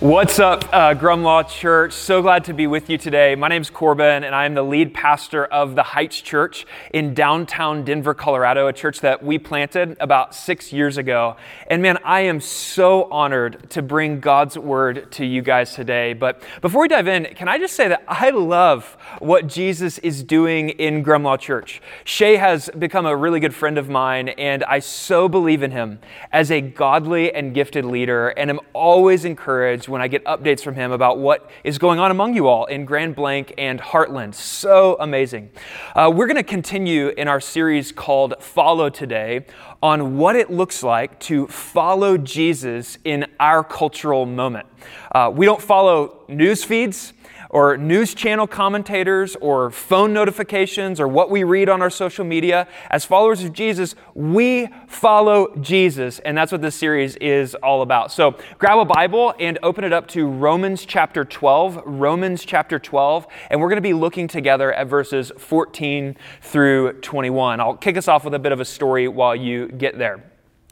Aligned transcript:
What's 0.00 0.38
up, 0.38 0.62
uh, 0.72 0.94
Grumwalt 0.94 1.48
Church? 1.48 1.92
So 1.92 2.22
glad 2.22 2.44
to 2.44 2.52
be 2.52 2.68
with 2.68 2.88
you 2.88 2.98
today. 2.98 3.34
My 3.34 3.48
name's 3.48 3.68
Corbin, 3.68 4.22
and 4.22 4.32
I 4.32 4.44
am 4.44 4.54
the 4.54 4.62
lead 4.62 4.94
pastor 4.94 5.44
of 5.46 5.74
the 5.74 5.82
Heights 5.82 6.20
Church 6.20 6.68
in 6.94 7.14
downtown 7.14 7.82
Denver, 7.82 8.14
Colorado, 8.14 8.68
a 8.68 8.72
church 8.72 9.00
that 9.00 9.24
we 9.24 9.40
planted 9.40 9.96
about 9.98 10.36
six 10.36 10.72
years 10.72 10.98
ago. 10.98 11.34
And 11.66 11.82
man, 11.82 11.98
I 12.04 12.20
am 12.20 12.40
so 12.40 13.10
honored 13.10 13.70
to 13.70 13.82
bring 13.82 14.20
God's 14.20 14.56
word 14.56 15.10
to 15.14 15.26
you 15.26 15.42
guys 15.42 15.74
today. 15.74 16.12
But 16.12 16.44
before 16.60 16.82
we 16.82 16.86
dive 16.86 17.08
in, 17.08 17.24
can 17.34 17.48
I 17.48 17.58
just 17.58 17.74
say 17.74 17.88
that 17.88 18.04
I 18.06 18.30
love 18.30 18.96
what 19.18 19.48
Jesus 19.48 19.98
is 19.98 20.22
doing 20.22 20.68
in 20.68 21.02
Grumlaw 21.02 21.40
Church? 21.40 21.82
Shay 22.04 22.36
has 22.36 22.70
become 22.78 23.04
a 23.04 23.16
really 23.16 23.40
good 23.40 23.52
friend 23.52 23.76
of 23.76 23.88
mine, 23.88 24.28
and 24.28 24.62
I 24.62 24.78
so 24.78 25.28
believe 25.28 25.64
in 25.64 25.72
him 25.72 25.98
as 26.30 26.52
a 26.52 26.60
godly 26.60 27.34
and 27.34 27.52
gifted 27.52 27.84
leader, 27.84 28.28
and 28.28 28.48
am 28.48 28.60
always 28.74 29.24
encouraged 29.24 29.87
when 29.88 30.02
I 30.02 30.08
get 30.08 30.24
updates 30.24 30.60
from 30.60 30.74
him 30.74 30.92
about 30.92 31.18
what 31.18 31.50
is 31.64 31.78
going 31.78 31.98
on 31.98 32.10
among 32.10 32.34
you 32.34 32.46
all 32.46 32.66
in 32.66 32.84
Grand 32.84 33.16
Blanc 33.16 33.52
and 33.58 33.80
Hartland. 33.80 34.34
So 34.34 34.96
amazing. 35.00 35.50
Uh, 35.94 36.12
we're 36.14 36.26
going 36.26 36.36
to 36.36 36.42
continue 36.42 37.08
in 37.08 37.28
our 37.28 37.40
series 37.40 37.92
called 37.92 38.34
Follow 38.40 38.90
Today 38.90 39.46
on 39.82 40.16
what 40.16 40.36
it 40.36 40.50
looks 40.50 40.82
like 40.82 41.18
to 41.20 41.46
follow 41.48 42.18
Jesus 42.18 42.98
in 43.04 43.26
our 43.40 43.62
cultural 43.64 44.26
moment. 44.26 44.66
Uh, 45.12 45.30
we 45.34 45.46
don't 45.46 45.62
follow 45.62 46.24
news 46.28 46.64
feeds 46.64 47.12
or 47.50 47.76
news 47.76 48.14
channel 48.14 48.46
commentators 48.46 49.36
or 49.36 49.70
phone 49.70 50.12
notifications 50.12 51.00
or 51.00 51.08
what 51.08 51.30
we 51.30 51.44
read 51.44 51.68
on 51.68 51.82
our 51.82 51.90
social 51.90 52.24
media. 52.24 52.68
As 52.90 53.04
followers 53.04 53.42
of 53.42 53.52
Jesus, 53.52 53.94
we 54.14 54.68
follow 54.86 55.54
Jesus, 55.56 56.18
and 56.20 56.36
that's 56.36 56.52
what 56.52 56.62
this 56.62 56.74
series 56.74 57.16
is 57.16 57.54
all 57.56 57.82
about. 57.82 58.12
So 58.12 58.36
grab 58.58 58.78
a 58.78 58.84
Bible 58.84 59.34
and 59.38 59.58
open 59.62 59.84
it 59.84 59.92
up 59.92 60.08
to 60.08 60.26
Romans 60.26 60.84
chapter 60.84 61.24
12. 61.24 61.82
Romans 61.84 62.44
chapter 62.44 62.78
12, 62.78 63.26
and 63.50 63.60
we're 63.60 63.68
going 63.68 63.76
to 63.76 63.82
be 63.82 63.94
looking 63.94 64.28
together 64.28 64.72
at 64.72 64.86
verses 64.86 65.32
14 65.38 66.16
through 66.42 67.00
21. 67.00 67.60
I'll 67.60 67.76
kick 67.76 67.96
us 67.96 68.08
off 68.08 68.24
with 68.24 68.34
a 68.34 68.38
bit 68.38 68.52
of 68.52 68.60
a 68.60 68.64
story 68.64 69.08
while 69.08 69.34
you 69.34 69.68
get 69.68 69.98
there. 69.98 70.22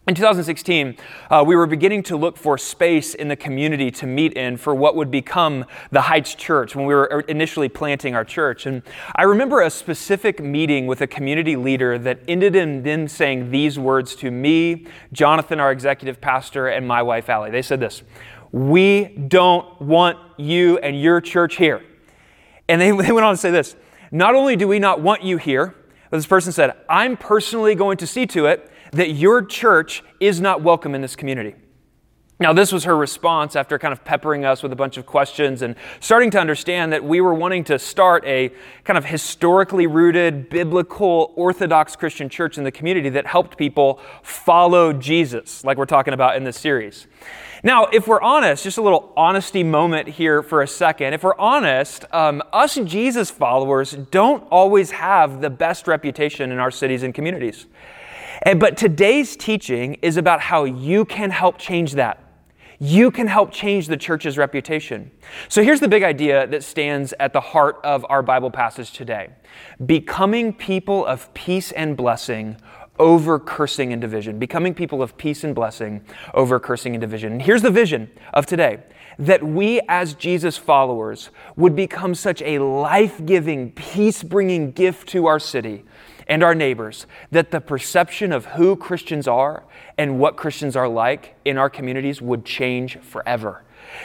In 0.08 0.14
2016, 0.14 0.96
uh, 1.32 1.42
we 1.44 1.56
were 1.56 1.66
beginning 1.66 2.04
to 2.04 2.16
look 2.16 2.36
for 2.36 2.56
space 2.56 3.12
in 3.12 3.26
the 3.26 3.34
community 3.34 3.90
to 3.90 4.06
meet 4.06 4.34
in 4.34 4.56
for 4.56 4.72
what 4.72 4.94
would 4.94 5.10
become 5.10 5.64
the 5.90 6.02
Heights 6.02 6.36
Church 6.36 6.76
when 6.76 6.86
we 6.86 6.94
were 6.94 7.24
initially 7.26 7.68
planting 7.68 8.14
our 8.14 8.24
church. 8.24 8.66
And 8.66 8.84
I 9.16 9.24
remember 9.24 9.62
a 9.62 9.68
specific 9.68 10.38
meeting 10.38 10.86
with 10.86 11.00
a 11.00 11.08
community 11.08 11.56
leader 11.56 11.98
that 11.98 12.20
ended 12.28 12.54
in 12.54 12.84
them 12.84 13.08
saying 13.08 13.50
these 13.50 13.80
words 13.80 14.14
to 14.16 14.30
me, 14.30 14.86
Jonathan, 15.12 15.58
our 15.58 15.72
executive 15.72 16.20
pastor, 16.20 16.68
and 16.68 16.86
my 16.86 17.02
wife, 17.02 17.28
Allie. 17.28 17.50
They 17.50 17.60
said 17.60 17.80
this 17.80 18.04
We 18.52 19.06
don't 19.06 19.82
want 19.82 20.18
you 20.36 20.78
and 20.78 21.00
your 21.00 21.20
church 21.20 21.56
here. 21.56 21.82
And 22.68 22.80
they, 22.80 22.92
they 23.02 23.10
went 23.10 23.24
on 23.24 23.34
to 23.34 23.40
say 23.40 23.50
this 23.50 23.74
Not 24.12 24.36
only 24.36 24.54
do 24.54 24.68
we 24.68 24.78
not 24.78 25.00
want 25.00 25.24
you 25.24 25.36
here, 25.36 25.74
but 26.10 26.18
this 26.18 26.26
person 26.26 26.52
said, 26.52 26.76
I'm 26.88 27.16
personally 27.16 27.74
going 27.74 27.96
to 27.96 28.06
see 28.06 28.24
to 28.26 28.46
it 28.46 28.70
that 28.92 29.10
your 29.10 29.44
church 29.44 30.02
is 30.20 30.40
not 30.40 30.62
welcome 30.62 30.94
in 30.94 31.02
this 31.02 31.16
community. 31.16 31.54
Now, 32.38 32.52
this 32.52 32.70
was 32.70 32.84
her 32.84 32.94
response 32.94 33.56
after 33.56 33.78
kind 33.78 33.92
of 33.92 34.04
peppering 34.04 34.44
us 34.44 34.62
with 34.62 34.70
a 34.70 34.76
bunch 34.76 34.98
of 34.98 35.06
questions 35.06 35.62
and 35.62 35.74
starting 36.00 36.30
to 36.32 36.38
understand 36.38 36.92
that 36.92 37.02
we 37.02 37.22
were 37.22 37.32
wanting 37.32 37.64
to 37.64 37.78
start 37.78 38.26
a 38.26 38.52
kind 38.84 38.98
of 38.98 39.06
historically 39.06 39.86
rooted, 39.86 40.50
biblical, 40.50 41.32
orthodox 41.34 41.96
Christian 41.96 42.28
church 42.28 42.58
in 42.58 42.64
the 42.64 42.70
community 42.70 43.08
that 43.08 43.26
helped 43.26 43.56
people 43.56 44.00
follow 44.22 44.92
Jesus, 44.92 45.64
like 45.64 45.78
we're 45.78 45.86
talking 45.86 46.12
about 46.12 46.36
in 46.36 46.44
this 46.44 46.58
series. 46.58 47.06
Now, 47.62 47.86
if 47.86 48.06
we're 48.06 48.20
honest, 48.20 48.64
just 48.64 48.76
a 48.76 48.82
little 48.82 49.14
honesty 49.16 49.64
moment 49.64 50.06
here 50.06 50.42
for 50.42 50.60
a 50.60 50.68
second. 50.68 51.14
If 51.14 51.22
we're 51.22 51.38
honest, 51.38 52.04
um, 52.12 52.42
us 52.52 52.74
Jesus 52.74 53.30
followers 53.30 53.92
don't 54.10 54.46
always 54.50 54.90
have 54.90 55.40
the 55.40 55.48
best 55.48 55.88
reputation 55.88 56.52
in 56.52 56.58
our 56.58 56.70
cities 56.70 57.02
and 57.02 57.14
communities. 57.14 57.64
But 58.44 58.76
today's 58.76 59.36
teaching 59.36 59.94
is 60.02 60.16
about 60.16 60.40
how 60.40 60.64
you 60.64 61.04
can 61.04 61.30
help 61.30 61.58
change 61.58 61.92
that. 61.92 62.22
You 62.78 63.10
can 63.10 63.26
help 63.26 63.52
change 63.52 63.86
the 63.86 63.96
church's 63.96 64.36
reputation. 64.36 65.10
So 65.48 65.62
here's 65.62 65.80
the 65.80 65.88
big 65.88 66.02
idea 66.02 66.46
that 66.48 66.62
stands 66.62 67.14
at 67.18 67.32
the 67.32 67.40
heart 67.40 67.80
of 67.82 68.04
our 68.10 68.22
Bible 68.22 68.50
passage 68.50 68.92
today 68.92 69.30
becoming 69.86 70.52
people 70.52 71.06
of 71.06 71.32
peace 71.32 71.72
and 71.72 71.96
blessing 71.96 72.56
over 72.98 73.38
cursing 73.38 73.92
and 73.92 74.00
division. 74.00 74.38
Becoming 74.38 74.74
people 74.74 75.02
of 75.02 75.16
peace 75.16 75.44
and 75.44 75.54
blessing 75.54 76.02
over 76.34 76.60
cursing 76.60 76.94
and 76.94 77.00
division. 77.00 77.32
And 77.32 77.42
here's 77.42 77.62
the 77.62 77.70
vision 77.70 78.10
of 78.34 78.46
today 78.46 78.82
that 79.18 79.42
we 79.42 79.80
as 79.88 80.14
Jesus 80.14 80.58
followers 80.58 81.30
would 81.56 81.74
become 81.74 82.14
such 82.14 82.42
a 82.42 82.58
life 82.58 83.24
giving, 83.24 83.72
peace 83.72 84.22
bringing 84.22 84.72
gift 84.72 85.08
to 85.08 85.24
our 85.24 85.38
city 85.38 85.84
and 86.26 86.42
our 86.42 86.54
neighbors 86.54 87.06
that 87.30 87.50
the 87.50 87.60
perception 87.60 88.32
of 88.32 88.46
who 88.46 88.76
Christians 88.76 89.28
are 89.28 89.64
and 89.96 90.18
what 90.18 90.36
Christians 90.36 90.76
are 90.76 90.88
like 90.88 91.36
in 91.44 91.58
our 91.58 91.70
communities 91.70 92.20
would 92.20 92.44
change 92.44 92.98
forever. 92.98 93.62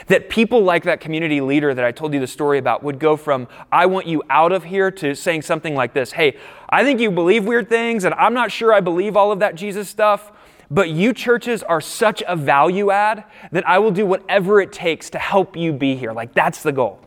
That 0.07 0.29
people 0.29 0.61
like 0.61 0.83
that 0.83 0.99
community 0.99 1.41
leader 1.41 1.73
that 1.73 1.83
I 1.83 1.91
told 1.91 2.13
you 2.13 2.19
the 2.19 2.27
story 2.27 2.59
about 2.59 2.83
would 2.83 2.99
go 2.99 3.17
from, 3.17 3.47
I 3.71 3.87
want 3.87 4.05
you 4.05 4.21
out 4.29 4.51
of 4.51 4.63
here, 4.63 4.91
to 4.91 5.15
saying 5.15 5.41
something 5.41 5.75
like 5.75 5.93
this 5.93 6.11
Hey, 6.11 6.37
I 6.69 6.83
think 6.83 6.99
you 6.99 7.11
believe 7.11 7.45
weird 7.45 7.69
things, 7.69 8.03
and 8.03 8.13
I'm 8.15 8.33
not 8.33 8.51
sure 8.51 8.73
I 8.73 8.79
believe 8.79 9.17
all 9.17 9.31
of 9.31 9.39
that 9.39 9.55
Jesus 9.55 9.89
stuff, 9.89 10.31
but 10.69 10.89
you 10.89 11.13
churches 11.13 11.63
are 11.63 11.81
such 11.81 12.23
a 12.27 12.35
value 12.35 12.91
add 12.91 13.25
that 13.51 13.67
I 13.67 13.79
will 13.79 13.91
do 13.91 14.05
whatever 14.05 14.61
it 14.61 14.71
takes 14.71 15.09
to 15.11 15.19
help 15.19 15.57
you 15.57 15.73
be 15.73 15.95
here. 15.95 16.13
Like, 16.13 16.33
that's 16.33 16.63
the 16.63 16.71
goal. 16.71 16.99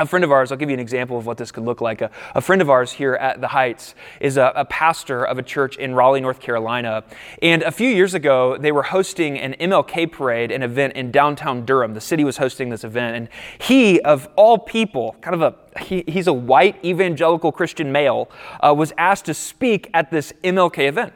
A 0.00 0.06
friend 0.06 0.24
of 0.24 0.32
ours, 0.32 0.50
I'll 0.50 0.56
give 0.56 0.70
you 0.70 0.74
an 0.74 0.80
example 0.80 1.18
of 1.18 1.26
what 1.26 1.36
this 1.36 1.52
could 1.52 1.64
look 1.64 1.82
like. 1.82 2.00
A, 2.00 2.10
a 2.34 2.40
friend 2.40 2.62
of 2.62 2.70
ours 2.70 2.90
here 2.90 3.16
at 3.16 3.42
the 3.42 3.48
Heights 3.48 3.94
is 4.18 4.38
a, 4.38 4.50
a, 4.56 4.64
pastor 4.64 5.24
of 5.24 5.36
a 5.36 5.42
church 5.42 5.76
in 5.76 5.94
Raleigh, 5.94 6.22
North 6.22 6.40
Carolina. 6.40 7.04
And 7.42 7.62
a 7.62 7.70
few 7.70 7.90
years 7.90 8.14
ago, 8.14 8.56
they 8.56 8.72
were 8.72 8.84
hosting 8.84 9.38
an 9.38 9.54
MLK 9.60 10.10
parade, 10.10 10.52
an 10.52 10.62
event 10.62 10.94
in 10.94 11.10
downtown 11.10 11.66
Durham. 11.66 11.92
The 11.92 12.00
city 12.00 12.24
was 12.24 12.38
hosting 12.38 12.70
this 12.70 12.82
event. 12.82 13.14
And 13.14 13.28
he, 13.58 14.00
of 14.00 14.26
all 14.36 14.56
people, 14.56 15.16
kind 15.20 15.34
of 15.34 15.42
a, 15.42 15.80
he, 15.82 16.02
he's 16.08 16.28
a 16.28 16.32
white 16.32 16.82
evangelical 16.82 17.52
Christian 17.52 17.92
male, 17.92 18.30
uh, 18.60 18.72
was 18.74 18.94
asked 18.96 19.26
to 19.26 19.34
speak 19.34 19.90
at 19.92 20.10
this 20.10 20.32
MLK 20.42 20.88
event. 20.88 21.12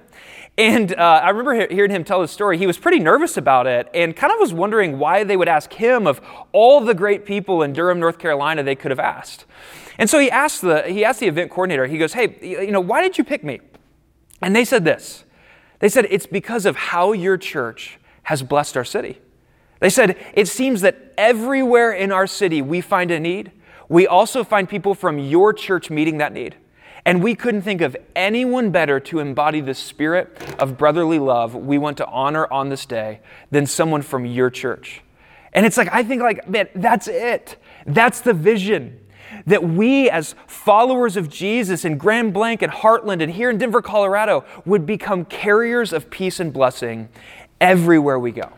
And 0.56 0.94
uh, 0.94 1.20
I 1.24 1.30
remember 1.30 1.66
hearing 1.66 1.90
him 1.90 2.04
tell 2.04 2.20
his 2.20 2.30
story. 2.30 2.58
He 2.58 2.66
was 2.66 2.78
pretty 2.78 3.00
nervous 3.00 3.36
about 3.36 3.66
it 3.66 3.88
and 3.92 4.14
kind 4.14 4.32
of 4.32 4.38
was 4.38 4.52
wondering 4.52 4.98
why 4.98 5.24
they 5.24 5.36
would 5.36 5.48
ask 5.48 5.72
him 5.72 6.06
of 6.06 6.20
all 6.52 6.80
the 6.80 6.94
great 6.94 7.24
people 7.24 7.62
in 7.62 7.72
Durham, 7.72 7.98
North 7.98 8.18
Carolina 8.18 8.62
they 8.62 8.76
could 8.76 8.92
have 8.92 9.00
asked. 9.00 9.46
And 9.98 10.08
so 10.08 10.18
he 10.18 10.30
asked 10.30 10.62
the, 10.62 10.82
he 10.82 11.04
asked 11.04 11.20
the 11.20 11.26
event 11.26 11.50
coordinator, 11.50 11.86
he 11.86 11.98
goes, 11.98 12.12
Hey, 12.12 12.38
you 12.40 12.70
know, 12.70 12.80
why 12.80 13.02
did 13.02 13.18
you 13.18 13.24
pick 13.24 13.42
me? 13.42 13.60
And 14.42 14.54
they 14.54 14.64
said 14.64 14.84
this 14.84 15.24
They 15.80 15.88
said, 15.88 16.06
It's 16.10 16.26
because 16.26 16.66
of 16.66 16.76
how 16.76 17.12
your 17.12 17.36
church 17.36 17.98
has 18.24 18.42
blessed 18.42 18.76
our 18.76 18.84
city. 18.84 19.20
They 19.80 19.90
said, 19.90 20.16
It 20.34 20.46
seems 20.46 20.82
that 20.82 21.14
everywhere 21.18 21.92
in 21.92 22.12
our 22.12 22.28
city 22.28 22.62
we 22.62 22.80
find 22.80 23.10
a 23.10 23.18
need, 23.18 23.50
we 23.88 24.06
also 24.06 24.44
find 24.44 24.68
people 24.68 24.94
from 24.94 25.18
your 25.18 25.52
church 25.52 25.90
meeting 25.90 26.18
that 26.18 26.32
need. 26.32 26.56
And 27.06 27.22
we 27.22 27.34
couldn't 27.34 27.62
think 27.62 27.82
of 27.82 27.96
anyone 28.16 28.70
better 28.70 28.98
to 28.98 29.18
embody 29.18 29.60
the 29.60 29.74
spirit 29.74 30.56
of 30.58 30.78
brotherly 30.78 31.18
love 31.18 31.54
we 31.54 31.76
want 31.76 31.98
to 31.98 32.06
honor 32.06 32.50
on 32.50 32.70
this 32.70 32.86
day 32.86 33.20
than 33.50 33.66
someone 33.66 34.00
from 34.00 34.24
your 34.24 34.48
church. 34.48 35.02
And 35.52 35.66
it's 35.66 35.76
like, 35.76 35.88
I 35.92 36.02
think, 36.02 36.22
like, 36.22 36.48
man, 36.48 36.68
that's 36.74 37.06
it. 37.06 37.56
That's 37.86 38.20
the 38.20 38.32
vision. 38.32 39.00
That 39.46 39.64
we, 39.64 40.08
as 40.10 40.34
followers 40.46 41.16
of 41.16 41.28
Jesus 41.28 41.84
in 41.84 41.98
Grand 41.98 42.32
Blanc 42.32 42.62
and 42.62 42.72
Hartland 42.72 43.22
and 43.22 43.32
here 43.32 43.50
in 43.50 43.58
Denver, 43.58 43.82
Colorado, 43.82 44.44
would 44.64 44.86
become 44.86 45.24
carriers 45.24 45.92
of 45.92 46.10
peace 46.10 46.40
and 46.40 46.52
blessing 46.52 47.08
everywhere 47.60 48.18
we 48.18 48.32
go. 48.32 48.50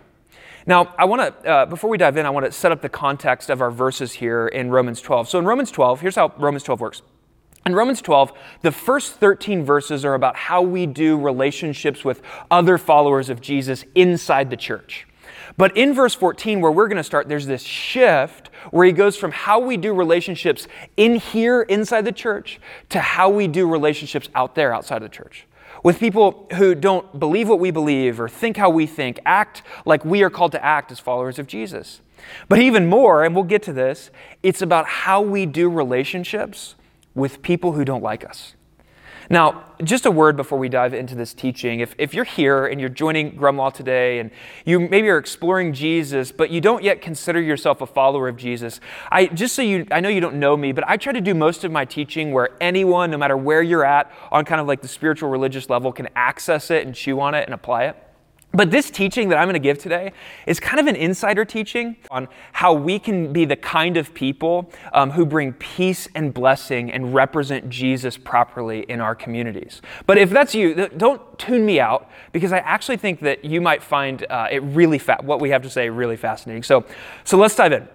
Now, 0.66 0.94
I 0.98 1.04
want 1.04 1.42
to, 1.42 1.48
uh, 1.48 1.66
before 1.66 1.88
we 1.90 1.98
dive 1.98 2.16
in, 2.16 2.26
I 2.26 2.30
want 2.30 2.46
to 2.46 2.52
set 2.52 2.72
up 2.72 2.82
the 2.82 2.88
context 2.88 3.50
of 3.50 3.60
our 3.60 3.70
verses 3.70 4.14
here 4.14 4.48
in 4.48 4.70
Romans 4.70 5.00
12. 5.00 5.28
So 5.28 5.38
in 5.38 5.44
Romans 5.44 5.70
12, 5.70 6.00
here's 6.00 6.16
how 6.16 6.32
Romans 6.38 6.62
12 6.62 6.80
works. 6.80 7.02
In 7.66 7.74
Romans 7.74 8.00
12, 8.00 8.32
the 8.62 8.70
first 8.70 9.14
13 9.14 9.64
verses 9.64 10.04
are 10.04 10.14
about 10.14 10.36
how 10.36 10.62
we 10.62 10.86
do 10.86 11.18
relationships 11.18 12.04
with 12.04 12.22
other 12.48 12.78
followers 12.78 13.28
of 13.28 13.40
Jesus 13.40 13.84
inside 13.96 14.50
the 14.50 14.56
church. 14.56 15.08
But 15.56 15.76
in 15.76 15.92
verse 15.92 16.14
14, 16.14 16.60
where 16.60 16.70
we're 16.70 16.86
going 16.86 16.96
to 16.96 17.02
start, 17.02 17.28
there's 17.28 17.46
this 17.46 17.64
shift 17.64 18.50
where 18.70 18.86
he 18.86 18.92
goes 18.92 19.16
from 19.16 19.32
how 19.32 19.58
we 19.58 19.76
do 19.76 19.92
relationships 19.92 20.68
in 20.96 21.16
here, 21.16 21.62
inside 21.62 22.04
the 22.04 22.12
church, 22.12 22.60
to 22.90 23.00
how 23.00 23.30
we 23.30 23.48
do 23.48 23.68
relationships 23.68 24.28
out 24.36 24.54
there, 24.54 24.72
outside 24.72 25.02
the 25.02 25.08
church. 25.08 25.44
With 25.82 25.98
people 25.98 26.46
who 26.54 26.76
don't 26.76 27.18
believe 27.18 27.48
what 27.48 27.58
we 27.58 27.72
believe 27.72 28.20
or 28.20 28.28
think 28.28 28.56
how 28.56 28.70
we 28.70 28.86
think, 28.86 29.18
act 29.26 29.64
like 29.84 30.04
we 30.04 30.22
are 30.22 30.30
called 30.30 30.52
to 30.52 30.64
act 30.64 30.92
as 30.92 31.00
followers 31.00 31.40
of 31.40 31.48
Jesus. 31.48 32.00
But 32.48 32.60
even 32.60 32.86
more, 32.86 33.24
and 33.24 33.34
we'll 33.34 33.44
get 33.44 33.64
to 33.64 33.72
this, 33.72 34.12
it's 34.44 34.62
about 34.62 34.86
how 34.86 35.20
we 35.20 35.46
do 35.46 35.68
relationships 35.68 36.76
with 37.16 37.42
people 37.42 37.72
who 37.72 37.84
don't 37.84 38.02
like 38.02 38.24
us. 38.24 38.54
Now, 39.28 39.64
just 39.82 40.06
a 40.06 40.10
word 40.10 40.36
before 40.36 40.58
we 40.58 40.68
dive 40.68 40.94
into 40.94 41.16
this 41.16 41.34
teaching. 41.34 41.80
If, 41.80 41.96
if 41.98 42.14
you're 42.14 42.24
here 42.24 42.66
and 42.66 42.80
you're 42.80 42.88
joining 42.88 43.36
Grumlaw 43.36 43.74
today 43.74 44.20
and 44.20 44.30
you 44.64 44.78
maybe 44.78 45.08
are 45.08 45.18
exploring 45.18 45.72
Jesus, 45.72 46.30
but 46.30 46.50
you 46.50 46.60
don't 46.60 46.84
yet 46.84 47.00
consider 47.00 47.40
yourself 47.40 47.80
a 47.80 47.86
follower 47.86 48.28
of 48.28 48.36
Jesus, 48.36 48.78
I 49.10 49.26
just 49.26 49.56
so 49.56 49.62
you, 49.62 49.84
I 49.90 49.98
know 49.98 50.08
you 50.08 50.20
don't 50.20 50.38
know 50.38 50.56
me, 50.56 50.70
but 50.70 50.88
I 50.88 50.96
try 50.96 51.12
to 51.12 51.20
do 51.20 51.34
most 51.34 51.64
of 51.64 51.72
my 51.72 51.84
teaching 51.84 52.32
where 52.32 52.50
anyone, 52.60 53.10
no 53.10 53.18
matter 53.18 53.36
where 53.36 53.62
you're 53.62 53.84
at 53.84 54.12
on 54.30 54.44
kind 54.44 54.60
of 54.60 54.68
like 54.68 54.80
the 54.80 54.88
spiritual 54.88 55.28
religious 55.28 55.68
level, 55.68 55.90
can 55.90 56.08
access 56.14 56.70
it 56.70 56.86
and 56.86 56.94
chew 56.94 57.20
on 57.20 57.34
it 57.34 57.46
and 57.46 57.54
apply 57.54 57.84
it. 57.86 58.05
But 58.52 58.70
this 58.70 58.90
teaching 58.90 59.28
that 59.28 59.36
I'm 59.36 59.46
going 59.46 59.54
to 59.54 59.58
give 59.58 59.78
today 59.78 60.12
is 60.46 60.60
kind 60.60 60.80
of 60.80 60.86
an 60.86 60.96
insider 60.96 61.44
teaching 61.44 61.96
on 62.10 62.26
how 62.52 62.72
we 62.72 62.98
can 62.98 63.32
be 63.32 63.44
the 63.44 63.56
kind 63.56 63.98
of 63.98 64.14
people 64.14 64.70
um, 64.94 65.10
who 65.10 65.26
bring 65.26 65.52
peace 65.52 66.08
and 66.14 66.32
blessing 66.32 66.90
and 66.90 67.12
represent 67.12 67.68
Jesus 67.68 68.16
properly 68.16 68.80
in 68.88 69.00
our 69.00 69.14
communities. 69.14 69.82
But 70.06 70.16
if 70.16 70.30
that's 70.30 70.54
you, 70.54 70.88
don't 70.96 71.38
tune 71.38 71.66
me 71.66 71.80
out 71.80 72.08
because 72.32 72.50
I 72.50 72.58
actually 72.58 72.96
think 72.96 73.20
that 73.20 73.44
you 73.44 73.60
might 73.60 73.82
find 73.82 74.24
uh, 74.30 74.48
it 74.50 74.62
really 74.62 74.98
fa- 74.98 75.18
what 75.20 75.40
we 75.40 75.50
have 75.50 75.62
to 75.62 75.70
say 75.70 75.90
really 75.90 76.16
fascinating. 76.16 76.62
So, 76.62 76.86
so 77.24 77.36
let's 77.36 77.56
dive 77.56 77.72
in. 77.72 77.86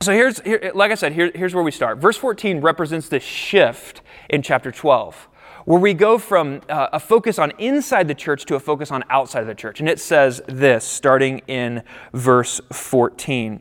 So 0.00 0.12
here's, 0.12 0.38
here, 0.42 0.70
like 0.76 0.92
I 0.92 0.94
said, 0.94 1.12
here, 1.12 1.32
here's 1.34 1.56
where 1.56 1.64
we 1.64 1.72
start. 1.72 1.98
Verse 1.98 2.16
14 2.16 2.60
represents 2.60 3.08
the 3.08 3.18
shift 3.18 4.00
in 4.30 4.42
chapter 4.42 4.70
12 4.70 5.28
where 5.68 5.78
we 5.78 5.92
go 5.92 6.16
from 6.16 6.62
uh, 6.70 6.88
a 6.94 6.98
focus 6.98 7.38
on 7.38 7.52
inside 7.58 8.08
the 8.08 8.14
church 8.14 8.46
to 8.46 8.54
a 8.54 8.58
focus 8.58 8.90
on 8.90 9.04
outside 9.10 9.42
of 9.42 9.46
the 9.46 9.54
church. 9.54 9.80
And 9.80 9.88
it 9.88 10.00
says 10.00 10.40
this, 10.48 10.82
starting 10.82 11.42
in 11.46 11.82
verse 12.14 12.58
14. 12.72 13.60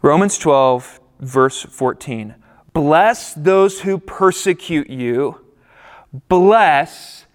Romans 0.00 0.38
12, 0.38 1.00
verse 1.20 1.60
14. 1.60 2.36
Bless 2.72 3.34
those 3.34 3.82
who 3.82 3.98
persecute 3.98 4.88
you, 4.88 5.44
bless 6.30 7.26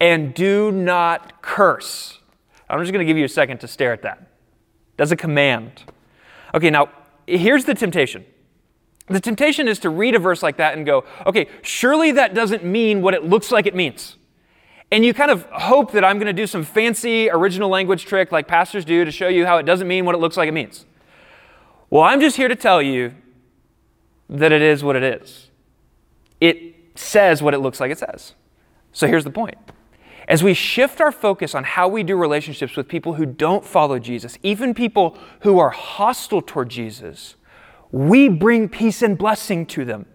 and 0.00 0.32
do 0.32 0.72
not 0.72 1.42
curse. 1.42 2.20
I'm 2.66 2.80
just 2.80 2.92
going 2.92 3.06
to 3.06 3.10
give 3.10 3.18
you 3.18 3.26
a 3.26 3.28
second 3.28 3.58
to 3.58 3.68
stare 3.68 3.92
at 3.92 4.00
that. 4.04 4.26
That's 4.96 5.10
a 5.10 5.16
command. 5.16 5.82
Okay, 6.54 6.70
now 6.70 6.88
here's 7.26 7.66
the 7.66 7.74
temptation. 7.74 8.24
The 9.08 9.20
temptation 9.20 9.68
is 9.68 9.78
to 9.80 9.90
read 9.90 10.14
a 10.14 10.18
verse 10.18 10.42
like 10.42 10.58
that 10.58 10.76
and 10.76 10.84
go, 10.84 11.04
okay, 11.26 11.48
surely 11.62 12.12
that 12.12 12.34
doesn't 12.34 12.64
mean 12.64 13.00
what 13.00 13.14
it 13.14 13.24
looks 13.24 13.50
like 13.50 13.66
it 13.66 13.74
means. 13.74 14.16
And 14.90 15.04
you 15.04 15.12
kind 15.12 15.30
of 15.30 15.44
hope 15.50 15.92
that 15.92 16.04
I'm 16.04 16.18
going 16.18 16.26
to 16.26 16.32
do 16.32 16.46
some 16.46 16.64
fancy 16.64 17.28
original 17.30 17.68
language 17.68 18.06
trick 18.06 18.32
like 18.32 18.48
pastors 18.48 18.84
do 18.84 19.04
to 19.04 19.10
show 19.10 19.28
you 19.28 19.46
how 19.46 19.58
it 19.58 19.64
doesn't 19.64 19.88
mean 19.88 20.04
what 20.04 20.14
it 20.14 20.18
looks 20.18 20.36
like 20.36 20.48
it 20.48 20.52
means. 20.52 20.86
Well, 21.90 22.02
I'm 22.02 22.20
just 22.20 22.36
here 22.36 22.48
to 22.48 22.56
tell 22.56 22.82
you 22.82 23.14
that 24.28 24.52
it 24.52 24.62
is 24.62 24.82
what 24.82 24.96
it 24.96 25.02
is. 25.02 25.50
It 26.40 26.74
says 26.94 27.42
what 27.42 27.54
it 27.54 27.58
looks 27.58 27.80
like 27.80 27.90
it 27.90 27.98
says. 27.98 28.34
So 28.92 29.06
here's 29.06 29.24
the 29.24 29.30
point. 29.30 29.56
As 30.26 30.42
we 30.42 30.52
shift 30.52 31.00
our 31.00 31.12
focus 31.12 31.54
on 31.54 31.64
how 31.64 31.88
we 31.88 32.02
do 32.02 32.14
relationships 32.14 32.76
with 32.76 32.88
people 32.88 33.14
who 33.14 33.24
don't 33.24 33.64
follow 33.64 33.98
Jesus, 33.98 34.36
even 34.42 34.74
people 34.74 35.16
who 35.40 35.58
are 35.58 35.70
hostile 35.70 36.42
toward 36.42 36.68
Jesus, 36.68 37.36
we 37.90 38.28
bring 38.28 38.68
peace 38.68 39.02
and 39.02 39.16
blessing 39.16 39.66
to 39.66 39.84
them. 39.84 40.06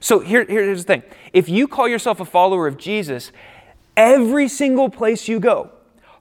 So 0.00 0.20
here, 0.20 0.44
here's 0.44 0.84
the 0.84 0.94
thing 0.94 1.02
if 1.32 1.48
you 1.48 1.66
call 1.68 1.88
yourself 1.88 2.20
a 2.20 2.24
follower 2.24 2.66
of 2.66 2.76
Jesus, 2.76 3.32
every 3.96 4.48
single 4.48 4.88
place 4.88 5.28
you 5.28 5.40
go, 5.40 5.70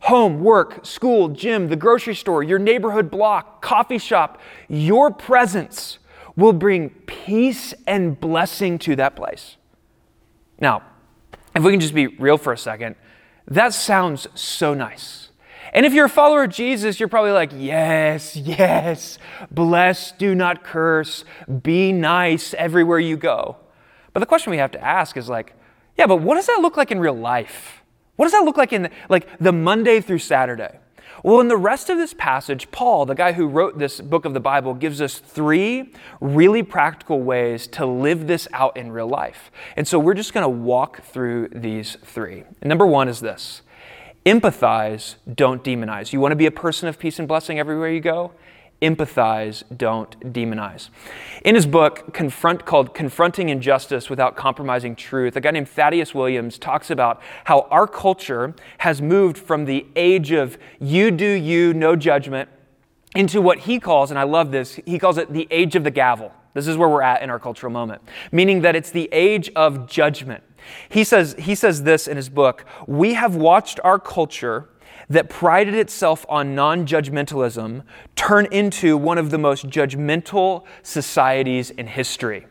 home, 0.02 0.44
work, 0.44 0.86
school, 0.86 1.30
gym, 1.30 1.70
the 1.70 1.76
grocery 1.76 2.16
store, 2.16 2.44
your 2.44 2.60
neighborhood 2.60 3.12
block, 3.12 3.62
coffee 3.62 3.98
shop, 3.98 4.42
your 4.68 5.12
presence 5.12 6.00
will 6.36 6.54
bring 6.54 6.90
peace 7.08 7.74
and 7.86 8.20
blessing 8.20 8.78
to 8.80 8.96
that 8.96 9.16
place. 9.16 9.58
Now, 10.60 10.84
if 11.56 11.64
we 11.64 11.72
can 11.72 11.80
just 11.80 11.96
be 11.96 12.08
real 12.08 12.38
for 12.38 12.54
a 12.54 12.58
second, 12.58 12.96
that 13.48 13.74
sounds 13.74 14.28
so 14.36 14.74
nice. 14.74 15.27
And 15.74 15.86
if 15.86 15.94
you're 15.94 16.06
a 16.06 16.10
follower 16.10 16.44
of 16.44 16.52
Jesus, 16.52 17.00
you're 17.00 17.10
probably 17.10 17.32
like, 17.32 17.52
yes, 17.56 18.36
yes, 18.36 19.18
bless, 19.52 20.12
do 20.14 20.34
not 20.36 20.64
curse, 20.64 21.26
be 21.64 21.92
nice 21.92 22.54
everywhere 22.54 23.00
you 23.00 23.18
go. 23.18 23.58
But 24.14 24.22
the 24.22 24.26
question 24.26 24.52
we 24.52 24.58
have 24.58 24.72
to 24.72 24.84
ask 24.84 25.18
is 25.18 25.30
like, 25.30 25.54
yeah, 25.98 26.08
but 26.08 26.18
what 26.18 26.36
does 26.36 26.48
that 26.48 26.60
look 26.62 26.78
like 26.78 26.92
in 26.92 27.00
real 27.00 27.14
life? 27.14 27.84
What 28.16 28.26
does 28.26 28.34
that 28.34 28.44
look 28.44 28.58
like 28.58 28.74
in 28.74 28.84
the, 28.84 28.92
like 29.10 29.28
the 29.40 29.52
Monday 29.52 30.02
through 30.02 30.20
Saturday? 30.20 30.80
Well, 31.24 31.40
in 31.40 31.48
the 31.48 31.58
rest 31.58 31.90
of 31.90 31.98
this 31.98 32.14
passage, 32.14 32.70
Paul, 32.72 33.06
the 33.06 33.16
guy 33.16 33.32
who 33.32 33.48
wrote 33.48 33.80
this 33.80 34.00
book 34.00 34.26
of 34.26 34.34
the 34.34 34.40
Bible, 34.40 34.74
gives 34.74 35.02
us 35.02 35.18
three 35.18 35.92
really 36.22 36.62
practical 36.62 37.22
ways 37.22 37.68
to 37.70 37.86
live 37.86 38.28
this 38.28 38.48
out 38.54 38.78
in 38.78 38.92
real 38.92 39.08
life. 39.08 39.52
And 39.76 39.88
so 39.88 39.98
we're 39.98 40.14
just 40.14 40.34
going 40.34 40.44
to 40.44 40.50
walk 40.50 41.02
through 41.04 41.50
these 41.50 41.98
three. 42.04 42.44
And 42.62 42.70
number 42.70 42.86
one 42.86 43.08
is 43.08 43.20
this 43.20 43.62
Empathize, 44.28 45.16
don't 45.34 45.64
demonize. 45.64 46.12
You 46.12 46.20
want 46.20 46.34
to 46.34 46.36
be 46.36 46.48
a 46.48 46.52
person 46.52 46.90
of 46.90 47.00
peace 47.00 47.18
and 47.18 47.30
blessing 47.30 47.60
everywhere 47.60 47.90
you 47.90 48.02
go? 48.02 48.34
Empathize, 48.82 49.64
don't 49.78 50.20
demonize. 50.34 50.90
In 51.46 51.56
his 51.56 51.66
book, 51.66 52.14
Confront, 52.14 52.66
called 52.66 52.94
Confronting 52.94 53.48
Injustice 53.48 54.10
Without 54.10 54.36
Compromising 54.36 54.98
Truth, 54.98 55.38
a 55.38 55.40
guy 55.40 55.52
named 55.52 55.70
Thaddeus 55.70 56.14
Williams 56.14 56.60
talks 56.60 56.92
about 56.92 57.22
how 57.46 57.70
our 57.72 57.88
culture 57.88 58.54
has 58.80 59.02
moved 59.02 59.38
from 59.38 59.64
the 59.64 59.86
age 59.96 60.34
of 60.34 60.58
you 60.78 61.10
do 61.10 61.26
you, 61.26 61.74
no 61.74 61.96
judgment, 61.96 62.50
into 63.16 63.40
what 63.40 63.60
he 63.60 63.80
calls, 63.80 64.12
and 64.12 64.20
I 64.20 64.24
love 64.24 64.52
this, 64.52 64.78
he 64.86 65.00
calls 65.00 65.18
it 65.18 65.32
the 65.32 65.48
age 65.50 65.78
of 65.78 65.86
the 65.86 65.92
gavel. 65.92 66.34
This 66.54 66.68
is 66.68 66.76
where 66.76 66.90
we're 66.90 67.02
at 67.02 67.22
in 67.22 67.30
our 67.30 67.40
cultural 67.40 67.72
moment, 67.72 68.02
meaning 68.34 68.60
that 68.64 68.76
it's 68.76 68.92
the 68.92 69.08
age 69.14 69.50
of 69.56 69.88
judgment. 69.88 70.44
He 70.90 71.04
says, 71.04 71.36
he 71.40 71.56
says 71.56 71.84
this 71.84 72.08
in 72.08 72.18
his 72.18 72.30
book 72.30 72.66
We 72.88 73.14
have 73.14 73.36
watched 73.36 73.80
our 73.84 74.00
culture 74.00 74.70
that 75.10 75.30
prided 75.30 75.74
itself 75.74 76.26
on 76.28 76.56
non 76.56 76.86
judgmentalism 76.86 77.84
turn 78.16 78.48
into 78.52 78.98
one 78.98 79.18
of 79.18 79.32
the 79.32 79.38
most 79.38 79.68
judgmental 79.68 80.64
societies 80.84 81.70
in 81.72 81.88
history. 81.88 82.48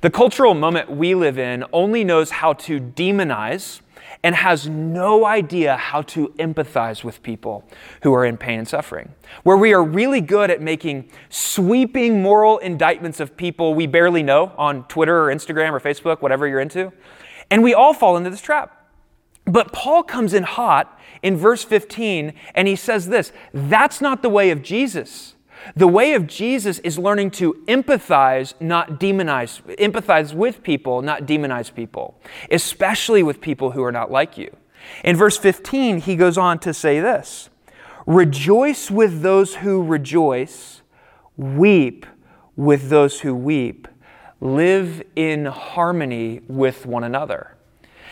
The 0.00 0.10
cultural 0.10 0.54
moment 0.54 0.90
we 0.90 1.14
live 1.14 1.38
in 1.38 1.64
only 1.72 2.04
knows 2.04 2.30
how 2.30 2.52
to 2.54 2.80
demonize 2.80 3.80
and 4.22 4.34
has 4.34 4.68
no 4.68 5.24
idea 5.24 5.76
how 5.76 6.02
to 6.02 6.28
empathize 6.38 7.04
with 7.04 7.22
people 7.22 7.64
who 8.02 8.12
are 8.14 8.24
in 8.24 8.36
pain 8.36 8.58
and 8.58 8.68
suffering. 8.68 9.14
Where 9.44 9.56
we 9.56 9.72
are 9.72 9.82
really 9.82 10.20
good 10.20 10.50
at 10.50 10.60
making 10.60 11.10
sweeping 11.28 12.20
moral 12.20 12.58
indictments 12.58 13.20
of 13.20 13.36
people 13.36 13.74
we 13.74 13.86
barely 13.86 14.22
know 14.22 14.52
on 14.58 14.84
Twitter 14.88 15.24
or 15.24 15.34
Instagram 15.34 15.72
or 15.72 15.80
Facebook, 15.80 16.20
whatever 16.20 16.46
you're 16.46 16.60
into. 16.60 16.92
And 17.50 17.62
we 17.62 17.74
all 17.74 17.94
fall 17.94 18.16
into 18.16 18.30
this 18.30 18.40
trap. 18.40 18.74
But 19.44 19.72
Paul 19.72 20.02
comes 20.02 20.34
in 20.34 20.42
hot 20.42 20.98
in 21.22 21.36
verse 21.36 21.64
15 21.64 22.34
and 22.54 22.68
he 22.68 22.76
says 22.76 23.08
this 23.08 23.32
that's 23.54 24.00
not 24.00 24.22
the 24.22 24.28
way 24.28 24.50
of 24.50 24.62
Jesus. 24.62 25.34
The 25.74 25.88
way 25.88 26.14
of 26.14 26.26
Jesus 26.26 26.78
is 26.80 26.98
learning 26.98 27.32
to 27.32 27.54
empathize, 27.66 28.54
not 28.60 29.00
demonize, 29.00 29.60
empathize 29.76 30.32
with 30.32 30.62
people, 30.62 31.02
not 31.02 31.22
demonize 31.22 31.74
people, 31.74 32.20
especially 32.50 33.22
with 33.22 33.40
people 33.40 33.72
who 33.72 33.82
are 33.82 33.90
not 33.90 34.10
like 34.10 34.38
you. 34.38 34.54
In 35.02 35.16
verse 35.16 35.36
15, 35.36 36.02
he 36.02 36.14
goes 36.14 36.38
on 36.38 36.58
to 36.60 36.72
say 36.72 37.00
this 37.00 37.50
Rejoice 38.06 38.90
with 38.90 39.22
those 39.22 39.56
who 39.56 39.82
rejoice, 39.82 40.82
weep 41.36 42.06
with 42.56 42.88
those 42.88 43.20
who 43.20 43.34
weep 43.34 43.88
live 44.40 45.02
in 45.16 45.46
harmony 45.46 46.40
with 46.48 46.86
one 46.86 47.04
another. 47.04 47.56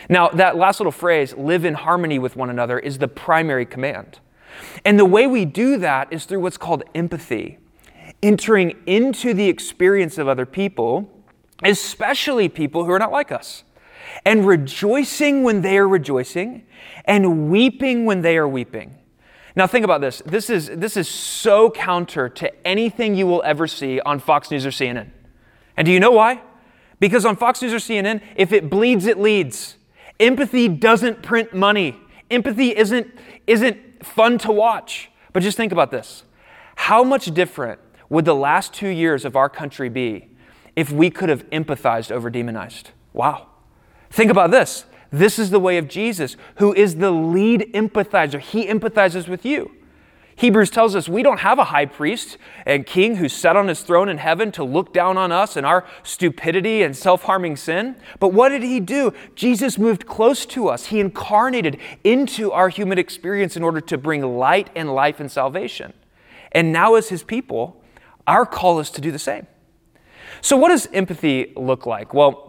Now, 0.09 0.29
that 0.29 0.55
last 0.55 0.79
little 0.79 0.91
phrase, 0.91 1.35
live 1.35 1.65
in 1.65 1.73
harmony 1.73 2.19
with 2.19 2.35
one 2.35 2.49
another, 2.49 2.79
is 2.79 2.97
the 2.97 3.07
primary 3.07 3.65
command. 3.65 4.19
And 4.85 4.97
the 4.97 5.05
way 5.05 5.27
we 5.27 5.45
do 5.45 5.77
that 5.77 6.11
is 6.11 6.25
through 6.25 6.39
what's 6.39 6.57
called 6.57 6.83
empathy, 6.95 7.57
entering 8.23 8.75
into 8.85 9.33
the 9.33 9.47
experience 9.49 10.17
of 10.17 10.27
other 10.27 10.45
people, 10.45 11.09
especially 11.63 12.49
people 12.49 12.85
who 12.85 12.91
are 12.91 12.99
not 12.99 13.11
like 13.11 13.31
us, 13.31 13.63
and 14.25 14.47
rejoicing 14.47 15.43
when 15.43 15.61
they 15.61 15.77
are 15.77 15.87
rejoicing, 15.87 16.65
and 17.05 17.49
weeping 17.49 18.05
when 18.05 18.21
they 18.21 18.37
are 18.37 18.47
weeping. 18.47 18.95
Now, 19.55 19.65
think 19.65 19.83
about 19.83 20.01
this. 20.01 20.21
This 20.25 20.49
is, 20.49 20.67
this 20.67 20.95
is 20.95 21.07
so 21.07 21.71
counter 21.71 22.29
to 22.29 22.67
anything 22.67 23.15
you 23.15 23.25
will 23.25 23.41
ever 23.43 23.65
see 23.65 23.99
on 23.99 24.19
Fox 24.19 24.51
News 24.51 24.65
or 24.65 24.69
CNN. 24.69 25.09
And 25.77 25.85
do 25.85 25.91
you 25.91 25.99
know 25.99 26.11
why? 26.11 26.41
Because 26.99 27.25
on 27.25 27.35
Fox 27.35 27.61
News 27.61 27.73
or 27.73 27.77
CNN, 27.77 28.21
if 28.35 28.51
it 28.51 28.69
bleeds, 28.69 29.05
it 29.05 29.19
leads. 29.19 29.77
Empathy 30.19 30.67
doesn't 30.67 31.21
print 31.21 31.53
money. 31.53 31.95
Empathy 32.31 32.75
isn't, 32.75 33.07
isn't 33.45 34.05
fun 34.05 34.39
to 34.39 34.51
watch. 34.51 35.11
But 35.31 35.43
just 35.43 35.55
think 35.55 35.71
about 35.71 35.91
this. 35.91 36.23
How 36.75 37.03
much 37.03 37.25
different 37.33 37.79
would 38.09 38.25
the 38.25 38.35
last 38.35 38.73
two 38.73 38.87
years 38.87 39.25
of 39.25 39.35
our 39.35 39.49
country 39.49 39.89
be 39.89 40.29
if 40.75 40.91
we 40.91 41.09
could 41.09 41.29
have 41.29 41.47
empathized 41.51 42.11
over 42.11 42.29
demonized? 42.29 42.91
Wow. 43.13 43.47
Think 44.09 44.31
about 44.31 44.51
this. 44.51 44.85
This 45.11 45.39
is 45.39 45.51
the 45.51 45.59
way 45.59 45.77
of 45.77 45.87
Jesus, 45.87 46.35
who 46.55 46.73
is 46.73 46.95
the 46.95 47.11
lead 47.11 47.71
empathizer. 47.73 48.39
He 48.39 48.65
empathizes 48.65 49.27
with 49.27 49.45
you. 49.45 49.71
Hebrews 50.37 50.69
tells 50.69 50.95
us 50.95 51.09
we 51.09 51.23
don't 51.23 51.39
have 51.39 51.57
a 51.57 51.65
high 51.65 51.87
priest 51.87 52.37
and 52.63 52.85
king 52.85 53.15
who 53.15 53.27
sat 53.27 53.55
on 53.55 53.67
his 53.67 53.81
throne 53.81 54.07
in 54.07 54.19
heaven 54.19 54.51
to 54.51 54.63
look 54.63 54.93
down 54.93 55.17
on 55.17 55.31
us 55.31 55.57
and 55.57 55.65
our 55.65 55.83
stupidity 56.03 56.83
and 56.83 56.95
self 56.95 57.23
harming 57.23 57.55
sin. 57.55 57.95
But 58.19 58.33
what 58.33 58.49
did 58.49 58.61
he 58.61 58.79
do? 58.79 59.13
Jesus 59.33 59.79
moved 59.79 60.05
close 60.05 60.45
to 60.47 60.67
us. 60.67 60.85
He 60.85 60.99
incarnated 60.99 61.79
into 62.03 62.51
our 62.51 62.69
human 62.69 62.99
experience 62.99 63.57
in 63.57 63.63
order 63.63 63.81
to 63.81 63.97
bring 63.97 64.21
light 64.37 64.69
and 64.75 64.93
life 64.93 65.19
and 65.19 65.31
salvation. 65.31 65.93
And 66.51 66.71
now, 66.71 66.93
as 66.93 67.09
his 67.09 67.23
people, 67.23 67.83
our 68.27 68.45
call 68.45 68.79
is 68.79 68.91
to 68.91 69.01
do 69.01 69.11
the 69.11 69.19
same. 69.19 69.47
So, 70.41 70.55
what 70.55 70.69
does 70.69 70.87
empathy 70.93 71.51
look 71.55 71.87
like? 71.87 72.13
Well, 72.13 72.46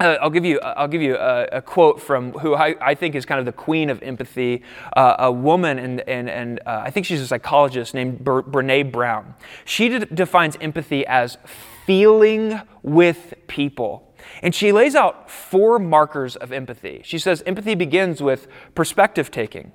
uh, 0.00 0.16
I'll 0.20 0.30
give 0.30 0.44
you, 0.44 0.60
I'll 0.60 0.88
give 0.88 1.02
you 1.02 1.16
a, 1.16 1.44
a 1.52 1.62
quote 1.62 2.00
from 2.00 2.32
who 2.32 2.54
I, 2.54 2.76
I, 2.80 2.94
think 2.94 3.14
is 3.14 3.26
kind 3.26 3.40
of 3.40 3.46
the 3.46 3.52
queen 3.52 3.90
of 3.90 4.02
empathy, 4.02 4.62
uh, 4.96 5.16
a 5.18 5.32
woman, 5.32 5.78
and, 5.78 6.00
and, 6.08 6.30
and 6.30 6.60
uh, 6.66 6.82
I 6.84 6.90
think 6.90 7.06
she's 7.06 7.20
a 7.20 7.26
psychologist 7.26 7.94
named 7.94 8.20
Brene 8.20 8.92
Brown. 8.92 9.34
She 9.64 9.88
de- 9.88 10.06
defines 10.06 10.56
empathy 10.60 11.04
as 11.06 11.36
feeling 11.84 12.60
with 12.82 13.34
people. 13.48 14.14
And 14.42 14.54
she 14.54 14.72
lays 14.72 14.94
out 14.94 15.30
four 15.30 15.78
markers 15.78 16.36
of 16.36 16.52
empathy. 16.52 17.00
She 17.04 17.18
says 17.18 17.42
empathy 17.46 17.74
begins 17.74 18.22
with 18.22 18.46
perspective 18.74 19.30
taking, 19.30 19.72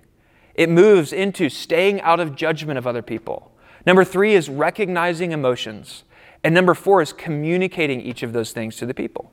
it 0.56 0.70
moves 0.70 1.12
into 1.12 1.50
staying 1.50 2.00
out 2.02 2.20
of 2.20 2.36
judgment 2.36 2.78
of 2.78 2.86
other 2.86 3.02
people. 3.02 3.52
Number 3.86 4.06
three 4.06 4.36
is 4.36 4.48
recognizing 4.48 5.32
emotions. 5.32 6.04
And 6.44 6.54
number 6.54 6.74
four 6.74 7.02
is 7.02 7.14
communicating 7.14 8.02
each 8.02 8.22
of 8.22 8.34
those 8.34 8.52
things 8.52 8.76
to 8.78 8.86
the 8.86 8.94
people. 8.94 9.32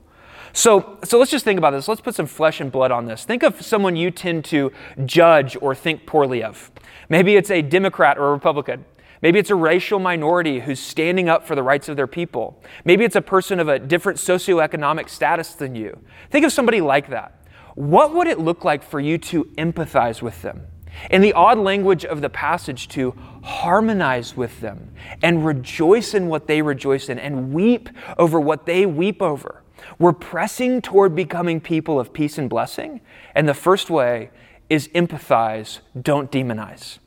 So, 0.52 0.99
so 1.04 1.19
let's 1.19 1.30
just 1.30 1.45
think 1.45 1.59
about 1.59 1.71
this. 1.71 1.87
Let's 1.87 2.00
put 2.00 2.14
some 2.14 2.26
flesh 2.26 2.61
and 2.61 2.73
blood 2.73 2.90
on 2.90 3.07
this. 3.07 3.25
Think 3.25 3.42
of 3.42 3.62
someone 3.62 3.97
you 3.97 4.11
tend 4.11 4.45
to 4.47 4.73
judge 5.04 5.57
or 5.61 5.75
think 5.75 6.07
poorly 6.07 6.42
of. 6.42 6.71
Maybe 7.09 7.37
it's 7.37 7.50
a 7.50 7.62
Democrat 7.62 8.19
or 8.19 8.28
a 8.28 8.33
Republican. 8.33 8.85
Maybe 9.23 9.38
it's 9.38 9.50
a 9.50 9.54
racial 9.54 9.99
minority 9.99 10.61
who's 10.61 10.80
standing 10.80 11.28
up 11.28 11.47
for 11.47 11.54
the 11.54 11.62
rights 11.62 11.88
of 11.88 11.97
their 11.97 12.07
people. 12.07 12.62
Maybe 12.85 13.04
it's 13.04 13.16
a 13.16 13.23
person 13.23 13.61
of 13.61 13.69
a 13.69 13.78
different 13.78 14.19
socioeconomic 14.19 15.09
status 15.11 15.52
than 15.52 15.75
you. 15.75 15.99
Think 16.30 16.47
of 16.47 16.52
somebody 16.52 16.80
like 16.80 17.09
that. 17.11 17.47
What 17.75 18.14
would 18.14 18.26
it 18.26 18.38
look 18.38 18.64
like 18.64 18.83
for 18.83 18.99
you 18.99 19.19
to 19.19 19.45
empathize 19.57 20.23
with 20.23 20.40
them? 20.42 20.66
In 21.11 21.21
the 21.21 21.33
odd 21.35 21.59
language 21.59 22.04
of 22.04 22.21
the 22.21 22.30
passage, 22.30 22.88
to 22.88 23.14
harmonize 23.42 24.37
with 24.37 24.61
them 24.61 24.92
and 25.23 25.47
rejoice 25.47 26.14
in 26.14 26.28
what 26.28 26.47
they 26.47 26.62
rejoice 26.62 27.09
in 27.09 27.19
and 27.19 27.52
weep 27.52 27.88
over 28.19 28.40
what 28.40 28.66
they 28.66 28.87
weep 28.87 29.23
over. 29.23 29.60
We're 29.99 30.12
pressing 30.12 30.82
toward 30.82 31.14
becoming 31.14 31.61
people 31.61 31.99
of 31.99 32.12
peace 32.12 32.38
and 32.38 32.49
blessing. 32.49 33.00
And 33.35 33.49
the 33.49 33.54
first 33.54 33.90
way 33.90 34.30
is 34.68 34.88
empathize, 34.88 35.80
don't 36.00 36.30
demonize. 36.30 36.99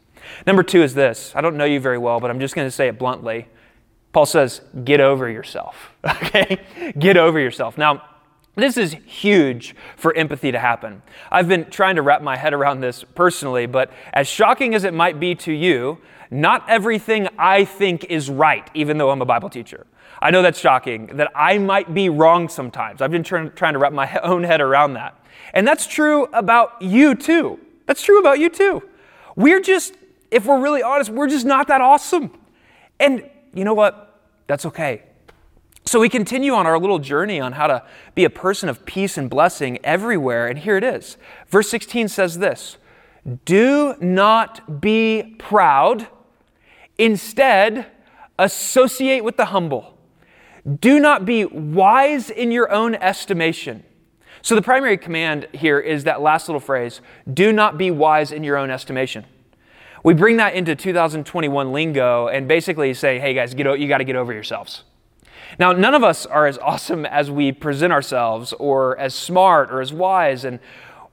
Number 0.46 0.64
two 0.64 0.84
is 0.84 0.94
this 0.94 1.34
I 1.36 1.42
don't 1.42 1.58
know 1.58 1.66
you 1.66 1.80
very 1.80 1.98
well, 1.98 2.20
but 2.20 2.30
I'm 2.30 2.40
just 2.40 2.56
going 2.56 2.68
to 2.68 2.72
say 2.72 2.88
it 2.88 3.00
bluntly. 3.00 3.48
Paul 4.12 4.28
says, 4.28 4.62
get 4.84 5.02
over 5.02 5.30
yourself. 5.30 5.92
Okay? 6.06 6.60
get 7.00 7.18
over 7.18 7.40
yourself. 7.40 7.78
Now, 7.78 8.04
this 8.56 8.78
is 8.78 8.94
huge 9.06 9.76
for 9.96 10.16
empathy 10.16 10.52
to 10.52 10.60
happen. 10.60 11.02
I've 11.32 11.48
been 11.48 11.70
trying 11.70 11.96
to 11.96 12.02
wrap 12.02 12.22
my 12.22 12.38
head 12.38 12.54
around 12.54 12.82
this 12.82 13.04
personally, 13.04 13.66
but 13.66 13.92
as 14.14 14.28
shocking 14.28 14.76
as 14.76 14.84
it 14.84 14.94
might 14.94 15.20
be 15.20 15.34
to 15.36 15.52
you, 15.52 16.00
not 16.30 16.68
everything 16.68 17.28
I 17.38 17.66
think 17.66 18.06
is 18.06 18.30
right, 18.30 18.70
even 18.74 18.98
though 18.98 19.10
I'm 19.10 19.22
a 19.22 19.26
Bible 19.26 19.50
teacher. 19.50 19.88
I 20.24 20.32
know 20.32 20.42
that's 20.42 20.58
shocking, 20.58 21.08
that 21.18 21.34
I 21.36 21.58
might 21.58 21.94
be 21.94 22.08
wrong 22.08 22.48
sometimes. 22.48 23.02
I've 23.02 23.12
been 23.12 23.24
trying, 23.24 23.52
trying 23.52 23.74
to 23.74 23.80
wrap 23.80 23.92
my 23.92 24.10
own 24.24 24.46
head 24.46 24.62
around 24.62 24.94
that. 24.94 25.20
And 25.54 25.68
that's 25.68 25.86
true 25.86 26.30
about 26.32 26.82
you 26.82 27.14
too. 27.14 27.60
That's 27.88 28.02
true 28.02 28.20
about 28.20 28.40
you 28.40 28.50
too. 28.50 28.82
We're 29.36 29.60
just, 29.60 29.96
if 30.32 30.46
we're 30.46 30.62
really 30.62 30.82
honest, 30.82 31.10
we're 31.10 31.28
just 31.28 31.46
not 31.46 31.68
that 31.68 31.82
awesome. 31.82 32.32
And 33.02 33.30
you 33.54 33.66
know 33.66 33.74
what? 33.74 34.22
That's 34.48 34.66
okay. 34.68 35.04
So 35.86 36.00
we 36.00 36.08
continue 36.08 36.54
on 36.54 36.66
our 36.66 36.80
little 36.80 37.00
journey 37.00 37.42
on 37.42 37.52
how 37.52 37.68
to 37.68 37.84
be 38.16 38.24
a 38.24 38.30
person 38.30 38.70
of 38.70 38.86
peace 38.86 39.18
and 39.18 39.30
blessing 39.30 39.78
everywhere. 39.84 40.48
And 40.48 40.58
here 40.58 40.78
it 40.78 40.86
is. 40.86 41.18
Verse 41.50 41.70
16 41.70 42.08
says 42.08 42.40
this 42.40 42.78
Do 43.44 43.96
not 44.00 44.80
be 44.80 45.36
proud, 45.38 46.08
instead, 46.98 47.88
associate 48.40 49.26
with 49.26 49.36
the 49.36 49.46
humble. 49.46 49.93
Do 50.80 51.00
not 51.00 51.26
be 51.26 51.46
wise 51.46 52.30
in 52.30 52.52
your 52.52 52.72
own 52.72 52.96
estimation. 52.96 53.84
So, 54.42 54.56
the 54.56 54.62
primary 54.62 54.98
command 54.98 55.48
here 55.54 55.80
is 55.80 56.04
that 56.06 56.22
last 56.22 56.48
little 56.48 56.60
phrase 56.60 57.02
do 57.32 57.54
not 57.54 57.78
be 57.78 57.92
wise 57.92 58.32
in 58.32 58.44
your 58.44 58.58
own 58.58 58.70
estimation. 58.70 59.26
We 60.04 60.14
bring 60.14 60.38
that 60.38 60.54
into 60.54 60.76
2021 60.76 61.72
lingo 61.72 62.28
and 62.28 62.46
basically 62.48 62.94
say, 62.94 63.20
hey 63.20 63.34
guys, 63.34 63.54
get, 63.54 63.80
you 63.80 63.88
got 63.88 64.00
to 64.00 64.04
get 64.04 64.18
over 64.18 64.34
yourselves. 64.34 64.84
Now, 65.60 65.72
none 65.72 65.94
of 65.94 66.04
us 66.04 66.26
are 66.26 66.46
as 66.46 66.58
awesome 66.62 67.06
as 67.06 67.32
we 67.32 67.52
present 67.52 67.94
ourselves 67.94 68.54
or 68.54 68.98
as 68.98 69.14
smart 69.16 69.72
or 69.72 69.82
as 69.82 69.94
wise. 69.94 70.44
And 70.44 70.60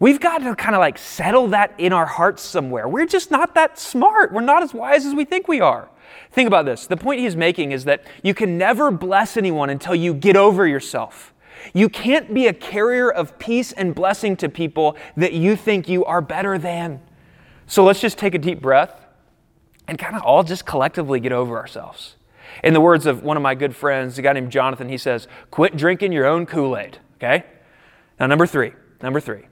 we've 0.01 0.21
got 0.21 0.39
to 0.39 0.57
kind 0.57 0.75
of 0.75 0.81
like 0.81 0.99
settle 0.99 1.49
that 1.49 1.75
in 1.79 1.93
our 1.93 2.07
hearts 2.07 2.43
somewhere. 2.43 2.89
We're 2.89 3.07
just 3.07 3.31
not 3.31 3.55
that 3.55 3.79
smart. 3.79 4.33
We're 4.33 4.41
not 4.41 4.63
as 4.63 4.75
wise 4.75 5.07
as 5.07 5.15
we 5.15 5.25
think 5.25 5.47
we 5.47 5.61
are. 5.61 5.89
Think 6.31 6.47
about 6.47 6.65
this. 6.65 6.87
The 6.87 6.97
point 6.97 7.21
he's 7.21 7.37
making 7.37 7.73
is 7.73 7.85
that 7.85 8.05
you 8.23 8.35
can 8.35 8.57
never 8.57 8.91
bless 8.91 9.37
anyone 9.37 9.71
until 9.71 9.95
you 9.95 10.15
get 10.15 10.37
over 10.37 10.67
yourself. 10.67 11.33
You 11.75 11.89
can't 11.89 12.33
be 12.33 12.47
a 12.47 12.53
carrier 12.53 13.11
of 13.11 13.39
peace 13.39 13.73
and 13.73 13.95
blessing 13.95 14.37
to 14.37 14.49
people 14.49 14.97
that 15.17 15.33
you 15.33 15.57
think 15.57 15.89
you 15.89 16.05
are 16.05 16.21
better 16.21 16.59
than. 16.59 17.01
So 17.67 17.85
let's 17.85 18.01
just 18.01 18.19
take 18.19 18.35
a 18.35 18.39
deep 18.39 18.61
breath 18.61 19.07
and 19.87 19.99
kind 19.99 20.17
of 20.17 20.23
all 20.23 20.43
just 20.43 20.67
collectively 20.67 21.21
get 21.21 21.33
over 21.33 21.59
ourselves. 21.59 22.17
In 22.63 22.75
the 22.75 22.81
words 22.81 23.07
of 23.07 23.23
one 23.23 23.37
of 23.37 23.43
my 23.43 23.55
good 23.55 23.77
friends, 23.77 24.19
a 24.19 24.23
guy 24.23 24.33
named 24.33 24.51
Jonathan, 24.51 24.89
he 24.89 24.99
says, 24.99 25.29
Quit 25.51 25.77
drinking 25.77 26.13
your 26.13 26.27
own 26.27 26.47
Kool 26.47 26.77
Aid, 26.77 26.99
okay? 27.17 27.45
Now, 28.19 28.27
number 28.27 28.47
three, 28.47 28.73
number 29.03 29.21
three, 29.21 29.47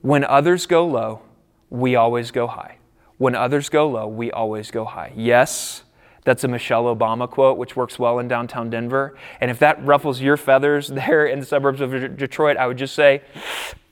when 0.00 0.24
others 0.24 0.66
go 0.66 0.86
low, 0.86 1.22
we 1.68 1.96
always 1.96 2.30
go 2.30 2.46
high. 2.46 2.79
When 3.20 3.34
others 3.34 3.68
go 3.68 3.86
low, 3.86 4.08
we 4.08 4.32
always 4.32 4.70
go 4.70 4.86
high. 4.86 5.12
Yes, 5.14 5.84
that's 6.24 6.42
a 6.42 6.48
Michelle 6.48 6.84
Obama 6.84 7.28
quote, 7.28 7.58
which 7.58 7.76
works 7.76 7.98
well 7.98 8.18
in 8.18 8.28
downtown 8.28 8.70
Denver. 8.70 9.14
And 9.42 9.50
if 9.50 9.58
that 9.58 9.84
ruffles 9.84 10.22
your 10.22 10.38
feathers 10.38 10.88
there 10.94 11.26
in 11.26 11.38
the 11.38 11.44
suburbs 11.44 11.82
of 11.82 12.16
Detroit, 12.16 12.56
I 12.56 12.66
would 12.66 12.78
just 12.78 12.94
say, 12.94 13.20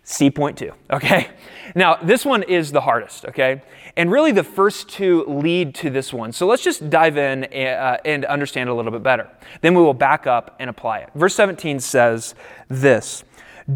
see 0.03 0.31
point 0.31 0.57
two, 0.57 0.73
okay? 0.91 1.29
Now, 1.75 1.97
this 1.97 2.25
one 2.25 2.43
is 2.43 2.73
the 2.73 2.81
hardest, 2.81 3.27
okay? 3.27 3.61
And 3.99 4.11
really, 4.11 4.33
the 4.33 4.43
first 4.43 4.89
two 4.89 5.27
lead 5.27 5.75
to 5.75 5.91
this 5.91 6.11
one. 6.11 6.33
So 6.33 6.47
let's 6.47 6.63
just 6.63 6.89
dive 6.89 7.19
in 7.19 7.45
uh, 7.45 7.99
and 8.07 8.25
understand 8.25 8.71
a 8.71 8.75
little 8.75 8.93
bit 8.93 9.03
better. 9.03 9.29
Then 9.61 9.75
we 9.75 9.83
will 9.83 9.93
back 9.93 10.27
up 10.27 10.57
and 10.59 10.71
apply 10.71 11.01
it. 11.01 11.11
Verse 11.15 11.35
17 11.35 11.81
says 11.81 12.35
this 12.69 13.25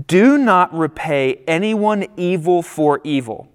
Do 0.06 0.38
not 0.38 0.72
repay 0.72 1.42
anyone 1.46 2.06
evil 2.16 2.62
for 2.62 3.02
evil. 3.04 3.51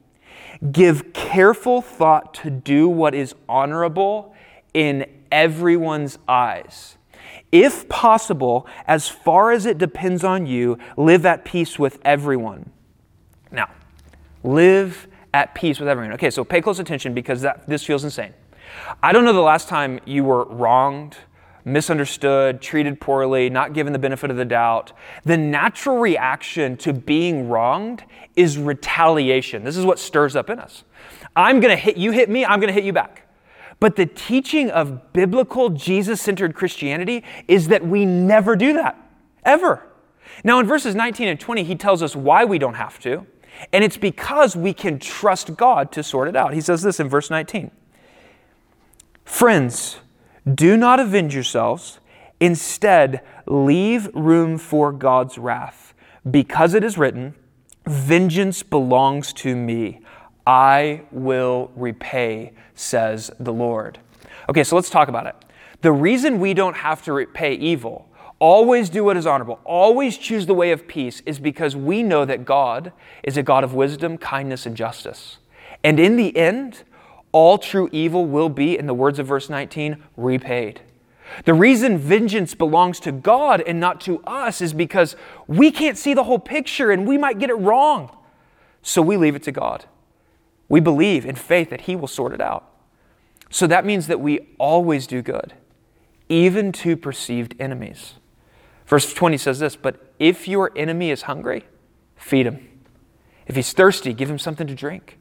Give 0.71 1.13
careful 1.13 1.81
thought 1.81 2.33
to 2.35 2.49
do 2.49 2.87
what 2.87 3.13
is 3.13 3.35
honorable 3.47 4.33
in 4.73 5.05
everyone's 5.31 6.17
eyes. 6.27 6.97
If 7.51 7.87
possible, 7.89 8.67
as 8.87 9.07
far 9.07 9.51
as 9.51 9.65
it 9.65 9.77
depends 9.77 10.23
on 10.23 10.45
you, 10.45 10.77
live 10.97 11.25
at 11.25 11.45
peace 11.45 11.79
with 11.79 11.99
everyone. 12.03 12.71
Now, 13.51 13.69
live 14.43 15.07
at 15.33 15.55
peace 15.55 15.79
with 15.79 15.87
everyone. 15.87 16.13
Okay, 16.13 16.29
so 16.29 16.43
pay 16.43 16.61
close 16.61 16.79
attention 16.79 17.13
because 17.13 17.41
that, 17.41 17.67
this 17.67 17.83
feels 17.83 18.03
insane. 18.03 18.33
I 19.01 19.13
don't 19.13 19.23
know 19.23 19.33
the 19.33 19.41
last 19.41 19.67
time 19.67 19.99
you 20.05 20.23
were 20.23 20.45
wronged, 20.45 21.17
misunderstood, 21.67 22.61
treated 22.61 22.99
poorly, 22.99 23.49
not 23.49 23.73
given 23.73 23.93
the 23.93 23.99
benefit 23.99 24.31
of 24.31 24.37
the 24.37 24.45
doubt. 24.45 24.93
The 25.23 25.37
natural 25.37 25.97
reaction 25.97 26.77
to 26.77 26.93
being 26.93 27.49
wronged 27.49 28.03
is 28.35 28.57
retaliation. 28.57 29.63
This 29.63 29.77
is 29.77 29.85
what 29.85 29.99
stirs 29.99 30.35
up 30.35 30.49
in 30.49 30.59
us. 30.59 30.83
I'm 31.35 31.59
going 31.59 31.75
to 31.75 31.81
hit 31.81 31.97
you, 31.97 32.11
hit 32.11 32.29
me, 32.29 32.45
I'm 32.45 32.59
going 32.59 32.69
to 32.69 32.73
hit 32.73 32.83
you 32.83 32.93
back. 32.93 33.27
But 33.79 33.95
the 33.95 34.05
teaching 34.05 34.71
of 34.71 35.13
biblical 35.13 35.69
Jesus 35.69 36.21
centered 36.21 36.55
Christianity 36.55 37.23
is 37.47 37.67
that 37.67 37.85
we 37.85 38.05
never 38.05 38.55
do 38.55 38.73
that, 38.73 38.97
ever. 39.43 39.85
Now, 40.43 40.59
in 40.59 40.65
verses 40.65 40.95
19 40.95 41.27
and 41.27 41.39
20, 41.39 41.63
he 41.63 41.75
tells 41.75 42.01
us 42.01 42.15
why 42.15 42.45
we 42.45 42.57
don't 42.57 42.75
have 42.75 42.99
to, 42.99 43.27
and 43.73 43.83
it's 43.83 43.97
because 43.97 44.55
we 44.55 44.73
can 44.73 44.99
trust 44.99 45.55
God 45.55 45.91
to 45.91 46.03
sort 46.03 46.27
it 46.27 46.35
out. 46.35 46.53
He 46.53 46.61
says 46.61 46.81
this 46.81 46.99
in 46.99 47.09
verse 47.09 47.29
19 47.29 47.71
Friends, 49.25 49.97
do 50.53 50.77
not 50.77 50.99
avenge 50.99 51.33
yourselves, 51.33 51.99
instead, 52.39 53.21
leave 53.45 54.09
room 54.13 54.57
for 54.57 54.91
God's 54.91 55.37
wrath, 55.37 55.93
because 56.29 56.73
it 56.73 56.83
is 56.83 56.97
written, 56.97 57.35
Vengeance 57.85 58.63
belongs 58.63 59.31
to 59.33 59.55
me. 59.55 60.01
I 60.45 61.03
will 61.11 61.71
repay, 61.75 62.53
says 62.75 63.31
the 63.39 63.53
Lord. 63.53 63.99
Okay, 64.49 64.63
so 64.63 64.75
let's 64.75 64.89
talk 64.89 65.07
about 65.07 65.27
it. 65.27 65.35
The 65.81 65.91
reason 65.91 66.39
we 66.39 66.53
don't 66.53 66.75
have 66.75 67.01
to 67.03 67.13
repay 67.13 67.53
evil, 67.53 68.09
always 68.39 68.89
do 68.89 69.03
what 69.03 69.17
is 69.17 69.27
honorable, 69.27 69.59
always 69.63 70.17
choose 70.17 70.45
the 70.45 70.53
way 70.53 70.71
of 70.71 70.87
peace, 70.87 71.21
is 71.25 71.39
because 71.39 71.75
we 71.75 72.03
know 72.03 72.25
that 72.25 72.45
God 72.45 72.91
is 73.23 73.37
a 73.37 73.43
God 73.43 73.63
of 73.63 73.73
wisdom, 73.73 74.17
kindness, 74.17 74.65
and 74.65 74.75
justice. 74.75 75.37
And 75.83 75.99
in 75.99 76.15
the 76.15 76.35
end, 76.35 76.83
all 77.31 77.57
true 77.57 77.89
evil 77.91 78.25
will 78.25 78.49
be, 78.49 78.77
in 78.77 78.85
the 78.87 78.93
words 78.93 79.19
of 79.19 79.27
verse 79.27 79.49
19, 79.49 80.03
repaid. 80.15 80.81
The 81.45 81.53
reason 81.53 81.97
vengeance 81.97 82.53
belongs 82.53 82.99
to 83.01 83.11
God 83.11 83.61
and 83.61 83.79
not 83.79 83.99
to 84.01 84.21
us 84.23 84.61
is 84.61 84.73
because 84.73 85.15
we 85.45 85.71
can't 85.71 85.97
see 85.97 86.13
the 86.13 86.23
whole 86.23 86.39
picture 86.39 86.91
and 86.91 87.05
we 87.05 87.17
might 87.17 87.39
get 87.39 87.49
it 87.49 87.55
wrong. 87.55 88.15
So 88.81 89.01
we 89.01 89.17
leave 89.17 89.35
it 89.35 89.43
to 89.43 89.51
God. 89.51 89.85
We 90.69 90.79
believe 90.79 91.25
in 91.25 91.35
faith 91.35 91.69
that 91.69 91.81
He 91.81 91.95
will 91.95 92.07
sort 92.07 92.33
it 92.33 92.41
out. 92.41 92.71
So 93.49 93.67
that 93.67 93.85
means 93.85 94.07
that 94.07 94.19
we 94.19 94.49
always 94.57 95.07
do 95.07 95.21
good, 95.21 95.53
even 96.29 96.71
to 96.73 96.97
perceived 96.97 97.55
enemies. 97.59 98.15
Verse 98.85 99.13
20 99.13 99.37
says 99.37 99.59
this 99.59 99.75
But 99.75 100.13
if 100.19 100.47
your 100.47 100.71
enemy 100.75 101.11
is 101.11 101.23
hungry, 101.23 101.65
feed 102.15 102.45
him. 102.45 102.67
If 103.45 103.55
he's 103.55 103.71
thirsty, 103.73 104.13
give 104.13 104.29
him 104.29 104.39
something 104.39 104.67
to 104.67 104.75
drink. 104.75 105.17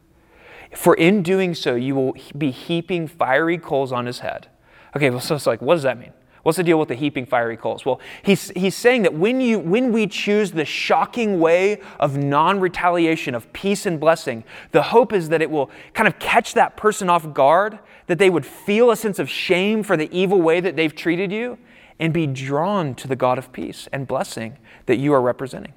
For 0.75 0.95
in 0.95 1.23
doing 1.23 1.55
so, 1.55 1.75
you 1.75 1.95
will 1.95 2.17
be 2.37 2.51
heaping 2.51 3.07
fiery 3.07 3.59
coals 3.59 3.93
on 3.93 4.07
his 4.07 4.21
head. 4.21 4.49
Okay, 4.97 5.11
well, 5.11 5.21
so 5.21 5.35
it's 5.35 5.47
like, 5.47 5.61
what 5.61 5.75
does 5.75 5.83
that 5.83 5.99
mean? 5.99 6.13
What's 6.47 6.59
the 6.59 6.63
deal 6.63 6.79
with 6.79 6.89
the 6.89 6.95
heaping 6.95 7.27
fiery 7.27 7.57
coals? 7.57 7.85
Well, 7.85 8.01
he's, 8.23 8.51
he's 8.51 8.77
saying 8.77 9.03
that 9.03 9.13
when, 9.13 9.41
you, 9.41 9.59
when 9.59 9.91
we 9.91 10.07
choose 10.07 10.53
the 10.53 10.65
shocking 10.65 11.41
way 11.41 11.81
of 11.99 12.17
non 12.17 12.61
retaliation, 12.61 13.35
of 13.35 13.53
peace 13.53 13.85
and 13.85 13.99
blessing, 13.99 14.45
the 14.71 14.81
hope 14.81 15.13
is 15.13 15.29
that 15.31 15.43
it 15.43 15.51
will 15.51 15.73
kind 15.93 16.07
of 16.07 16.21
catch 16.21 16.55
that 16.55 16.77
person 16.77 17.11
off 17.11 17.35
guard, 17.35 17.81
that 18.07 18.19
they 18.19 18.31
would 18.31 18.47
feel 18.47 18.93
a 18.93 18.97
sense 18.97 19.19
of 19.19 19.29
shame 19.29 19.83
for 19.83 19.97
the 19.97 20.09
evil 20.17 20.41
way 20.41 20.61
that 20.61 20.77
they've 20.77 20.95
treated 20.95 21.33
you, 21.33 21.59
and 21.99 22.13
be 22.13 22.29
drawn 22.29 22.95
to 22.95 23.09
the 23.09 23.17
God 23.17 23.39
of 23.39 23.53
peace 23.53 23.89
and 23.93 24.07
blessing 24.07 24.57
that 24.87 24.99
you 24.99 25.13
are 25.13 25.21
representing. 25.21 25.73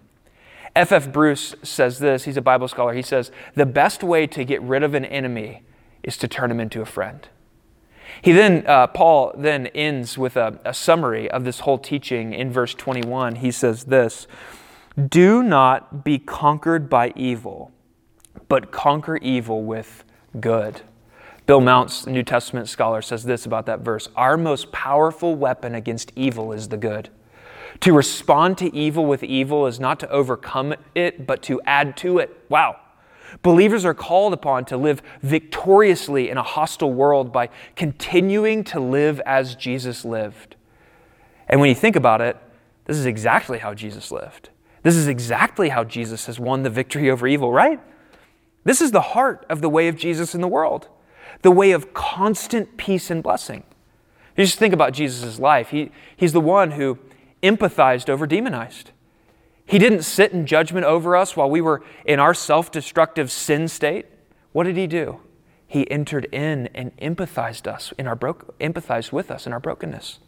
F.F. 0.76 1.08
F. 1.08 1.14
Bruce 1.14 1.56
says 1.64 2.00
this, 2.00 2.26
he's 2.26 2.38
a 2.38 2.42
Bible 2.42 2.68
scholar. 2.68 2.94
He 2.94 3.02
says, 3.02 3.32
The 3.56 3.66
best 3.66 4.04
way 4.04 4.28
to 4.28 4.44
get 4.44 4.62
rid 4.62 4.84
of 4.84 4.94
an 4.94 5.06
enemy 5.06 5.64
is 6.04 6.18
to 6.18 6.28
turn 6.28 6.52
him 6.52 6.60
into 6.60 6.82
a 6.82 6.86
friend. 6.86 7.28
He 8.22 8.32
then, 8.32 8.66
uh, 8.68 8.88
Paul 8.88 9.34
then 9.38 9.68
ends 9.68 10.18
with 10.18 10.36
a, 10.36 10.60
a 10.66 10.74
summary 10.74 11.30
of 11.30 11.44
this 11.44 11.62
whole 11.62 11.78
teaching 11.78 12.34
in 12.34 12.52
verse 12.52 12.74
21. 12.74 13.38
He 13.38 13.52
says 13.52 13.86
this 13.86 14.28
Do 15.08 15.44
not 15.44 16.04
be 16.04 16.20
conquered 16.20 16.90
by 16.90 17.14
evil, 17.16 17.72
but 18.48 18.72
conquer 18.72 19.18
evil 19.18 19.64
with 19.64 20.04
good. 20.40 20.82
Bill 21.46 21.62
Mounce, 21.62 22.06
New 22.06 22.22
Testament 22.22 22.70
scholar, 22.70 23.02
says 23.02 23.24
this 23.24 23.46
about 23.46 23.66
that 23.66 23.80
verse 23.80 24.10
Our 24.16 24.38
most 24.38 24.72
powerful 24.72 25.36
weapon 25.36 25.76
against 25.76 26.12
evil 26.16 26.52
is 26.52 26.70
the 26.70 26.78
good. 26.78 27.10
To 27.82 27.94
respond 27.94 28.58
to 28.60 28.76
evil 28.76 29.06
with 29.06 29.24
evil 29.24 29.68
is 29.68 29.80
not 29.80 30.00
to 30.02 30.10
overcome 30.10 30.76
it, 30.96 31.26
but 31.26 31.42
to 31.44 31.62
add 31.66 31.96
to 31.98 32.18
it. 32.18 32.46
Wow. 32.50 32.80
Believers 33.44 33.86
are 33.86 33.94
called 33.94 34.34
upon 34.34 34.66
to 34.66 34.78
live 34.78 35.02
victoriously 35.22 36.30
in 36.30 36.38
a 36.38 36.44
hostile 36.44 36.92
world 36.92 37.32
by 37.32 37.50
continuing 37.76 38.64
to 38.66 38.80
live 38.80 39.20
as 39.26 39.56
Jesus 39.56 40.04
lived. 40.04 40.56
And 41.48 41.60
when 41.60 41.70
you 41.70 41.76
think 41.76 41.96
about 41.96 42.22
it, 42.22 42.38
this 42.86 42.98
is 42.98 43.06
exactly 43.06 43.60
how 43.60 43.74
Jesus 43.74 44.12
lived. 44.12 44.50
This 44.82 44.96
is 44.96 45.08
exactly 45.08 45.70
how 45.70 45.84
Jesus 45.84 46.26
has 46.26 46.40
won 46.40 46.64
the 46.64 46.70
victory 46.70 47.10
over 47.10 47.28
evil, 47.28 47.52
right? 47.52 47.80
This 48.64 48.82
is 48.82 48.92
the 48.92 49.02
heart 49.02 49.46
of 49.50 49.62
the 49.62 49.70
way 49.70 49.88
of 49.88 49.96
Jesus 49.96 50.34
in 50.34 50.42
the 50.42 50.48
world, 50.48 50.88
the 51.42 51.52
way 51.52 51.72
of 51.72 51.94
constant 51.94 52.78
peace 52.78 53.12
and 53.12 53.22
blessing. 53.22 53.64
You 54.36 54.46
just 54.46 54.58
think 54.58 54.74
about 54.74 54.94
Jesus' 54.94 55.38
life. 55.38 55.70
He, 55.70 55.92
he's 56.16 56.34
the 56.34 56.42
one 56.42 56.72
who 56.72 56.98
empathized 57.42 58.10
over 58.10 58.28
demonized. 58.28 58.92
He 59.66 59.78
didn't 59.78 60.02
sit 60.02 60.32
in 60.32 60.46
judgment 60.48 60.86
over 60.86 61.16
us 61.16 61.36
while 61.38 61.50
we 61.50 61.62
were 61.62 61.84
in 62.04 62.20
our 62.20 62.34
self 62.34 62.72
destructive 62.72 63.32
sin 63.32 63.68
state. 63.68 64.08
What 64.52 64.64
did 64.64 64.78
he 64.78 64.88
do? 64.88 65.22
He 65.68 65.90
entered 65.92 66.26
in 66.32 66.68
and 66.74 66.96
empathized 66.98 67.68
us 67.68 67.94
in 67.98 68.08
our 68.08 68.16
bro- 68.16 68.54
empathized 68.60 69.12
with 69.12 69.30
us 69.30 69.46
in 69.46 69.54
our 69.54 69.60
brokenness. 69.60 70.20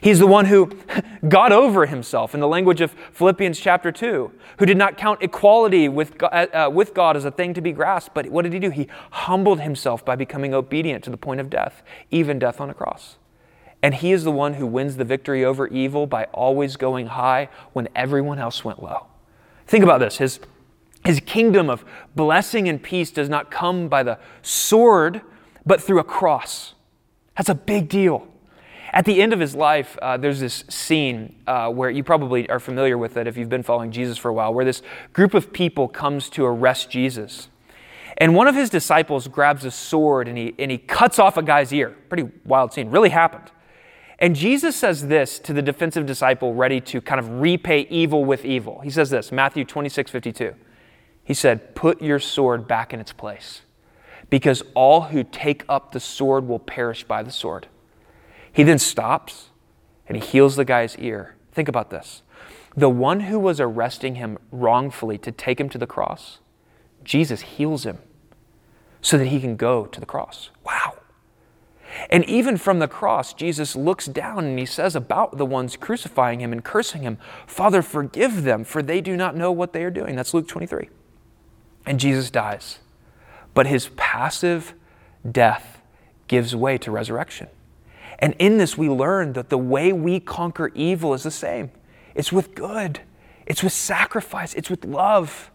He's 0.00 0.18
the 0.18 0.26
one 0.26 0.46
who 0.46 0.70
got 1.28 1.52
over 1.52 1.86
himself, 1.86 2.34
in 2.34 2.40
the 2.40 2.48
language 2.48 2.80
of 2.80 2.92
Philippians 3.12 3.58
chapter 3.58 3.90
2, 3.90 4.30
who 4.58 4.66
did 4.66 4.76
not 4.76 4.96
count 4.96 5.22
equality 5.22 5.88
with 5.88 6.18
God, 6.18 6.32
uh, 6.54 6.70
with 6.72 6.94
God 6.94 7.16
as 7.16 7.24
a 7.24 7.30
thing 7.30 7.54
to 7.54 7.60
be 7.60 7.72
grasped. 7.72 8.14
But 8.14 8.28
what 8.28 8.42
did 8.42 8.52
he 8.52 8.58
do? 8.58 8.70
He 8.70 8.88
humbled 9.10 9.60
himself 9.60 10.04
by 10.04 10.16
becoming 10.16 10.54
obedient 10.54 11.04
to 11.04 11.10
the 11.10 11.16
point 11.16 11.40
of 11.40 11.50
death, 11.50 11.82
even 12.10 12.38
death 12.38 12.60
on 12.60 12.70
a 12.70 12.74
cross. 12.74 13.16
And 13.82 13.94
he 13.94 14.12
is 14.12 14.24
the 14.24 14.32
one 14.32 14.54
who 14.54 14.66
wins 14.66 14.96
the 14.96 15.04
victory 15.04 15.44
over 15.44 15.66
evil 15.68 16.06
by 16.06 16.24
always 16.32 16.76
going 16.76 17.06
high 17.08 17.48
when 17.72 17.88
everyone 17.94 18.38
else 18.38 18.64
went 18.64 18.82
low. 18.82 19.06
Think 19.66 19.84
about 19.84 20.00
this. 20.00 20.16
His, 20.18 20.40
his 21.04 21.20
kingdom 21.20 21.68
of 21.68 21.84
blessing 22.14 22.68
and 22.68 22.82
peace 22.82 23.10
does 23.10 23.28
not 23.28 23.50
come 23.50 23.88
by 23.88 24.02
the 24.02 24.18
sword, 24.42 25.20
but 25.64 25.80
through 25.80 26.00
a 26.00 26.04
cross. 26.04 26.74
That's 27.36 27.48
a 27.48 27.54
big 27.54 27.88
deal. 27.88 28.26
At 28.92 29.04
the 29.04 29.20
end 29.20 29.32
of 29.32 29.40
his 29.40 29.54
life, 29.54 29.98
uh, 30.00 30.16
there's 30.16 30.40
this 30.40 30.64
scene 30.68 31.34
uh, 31.46 31.70
where 31.70 31.90
you 31.90 32.02
probably 32.02 32.48
are 32.48 32.60
familiar 32.60 32.96
with 32.96 33.16
it 33.16 33.26
if 33.26 33.36
you've 33.36 33.48
been 33.48 33.62
following 33.62 33.90
Jesus 33.90 34.16
for 34.16 34.30
a 34.30 34.32
while, 34.32 34.54
where 34.54 34.64
this 34.64 34.80
group 35.12 35.34
of 35.34 35.52
people 35.52 35.86
comes 35.86 36.30
to 36.30 36.46
arrest 36.46 36.88
Jesus. 36.90 37.48
And 38.18 38.34
one 38.34 38.46
of 38.46 38.54
his 38.54 38.70
disciples 38.70 39.28
grabs 39.28 39.64
a 39.64 39.70
sword 39.70 40.28
and 40.28 40.38
he, 40.38 40.54
and 40.58 40.70
he 40.70 40.78
cuts 40.78 41.18
off 41.18 41.36
a 41.36 41.42
guy's 41.42 41.72
ear. 41.72 41.94
Pretty 42.08 42.30
wild 42.46 42.72
scene. 42.72 42.90
Really 42.90 43.10
happened. 43.10 43.50
And 44.18 44.34
Jesus 44.34 44.74
says 44.74 45.08
this 45.08 45.38
to 45.40 45.52
the 45.52 45.62
defensive 45.62 46.06
disciple 46.06 46.54
ready 46.54 46.80
to 46.82 47.00
kind 47.00 47.18
of 47.18 47.40
repay 47.40 47.86
evil 47.90 48.24
with 48.24 48.44
evil. 48.44 48.80
He 48.80 48.90
says 48.90 49.10
this, 49.10 49.30
Matthew 49.30 49.64
26, 49.64 50.10
52. 50.10 50.54
He 51.22 51.34
said, 51.34 51.74
Put 51.74 52.00
your 52.00 52.18
sword 52.18 52.66
back 52.66 52.94
in 52.94 53.00
its 53.00 53.12
place, 53.12 53.62
because 54.30 54.62
all 54.74 55.02
who 55.02 55.22
take 55.22 55.64
up 55.68 55.92
the 55.92 56.00
sword 56.00 56.48
will 56.48 56.58
perish 56.58 57.04
by 57.04 57.22
the 57.22 57.30
sword. 57.30 57.66
He 58.50 58.62
then 58.62 58.78
stops 58.78 59.50
and 60.08 60.16
he 60.16 60.26
heals 60.26 60.56
the 60.56 60.64
guy's 60.64 60.96
ear. 60.96 61.34
Think 61.52 61.68
about 61.68 61.90
this. 61.90 62.22
The 62.76 62.88
one 62.88 63.20
who 63.20 63.38
was 63.38 63.60
arresting 63.60 64.14
him 64.14 64.38
wrongfully 64.50 65.18
to 65.18 65.32
take 65.32 65.60
him 65.60 65.68
to 65.70 65.78
the 65.78 65.86
cross, 65.86 66.38
Jesus 67.04 67.40
heals 67.40 67.84
him 67.84 67.98
so 69.00 69.18
that 69.18 69.26
he 69.26 69.40
can 69.40 69.56
go 69.56 69.86
to 69.86 70.00
the 70.00 70.06
cross. 70.06 70.50
Wow. 70.64 70.94
And 72.10 72.24
even 72.24 72.56
from 72.56 72.78
the 72.78 72.88
cross, 72.88 73.32
Jesus 73.32 73.76
looks 73.76 74.06
down 74.06 74.44
and 74.44 74.58
he 74.58 74.66
says 74.66 74.96
about 74.96 75.38
the 75.38 75.46
ones 75.46 75.76
crucifying 75.76 76.40
him 76.40 76.52
and 76.52 76.64
cursing 76.64 77.02
him, 77.02 77.18
Father, 77.46 77.82
forgive 77.82 78.42
them, 78.42 78.64
for 78.64 78.82
they 78.82 79.00
do 79.00 79.16
not 79.16 79.36
know 79.36 79.52
what 79.52 79.72
they 79.72 79.84
are 79.84 79.90
doing. 79.90 80.16
That's 80.16 80.34
Luke 80.34 80.48
23. 80.48 80.88
And 81.86 82.00
Jesus 82.00 82.30
dies. 82.30 82.78
But 83.54 83.66
his 83.66 83.88
passive 83.96 84.74
death 85.30 85.80
gives 86.28 86.54
way 86.54 86.78
to 86.78 86.90
resurrection. 86.90 87.48
And 88.18 88.34
in 88.38 88.58
this, 88.58 88.76
we 88.76 88.88
learn 88.88 89.34
that 89.34 89.50
the 89.50 89.58
way 89.58 89.92
we 89.92 90.20
conquer 90.20 90.70
evil 90.74 91.14
is 91.14 91.22
the 91.22 91.30
same 91.30 91.70
it's 92.14 92.32
with 92.32 92.54
good, 92.54 93.00
it's 93.44 93.62
with 93.62 93.72
sacrifice, 93.72 94.54
it's 94.54 94.70
with 94.70 94.84
love. 94.84 95.50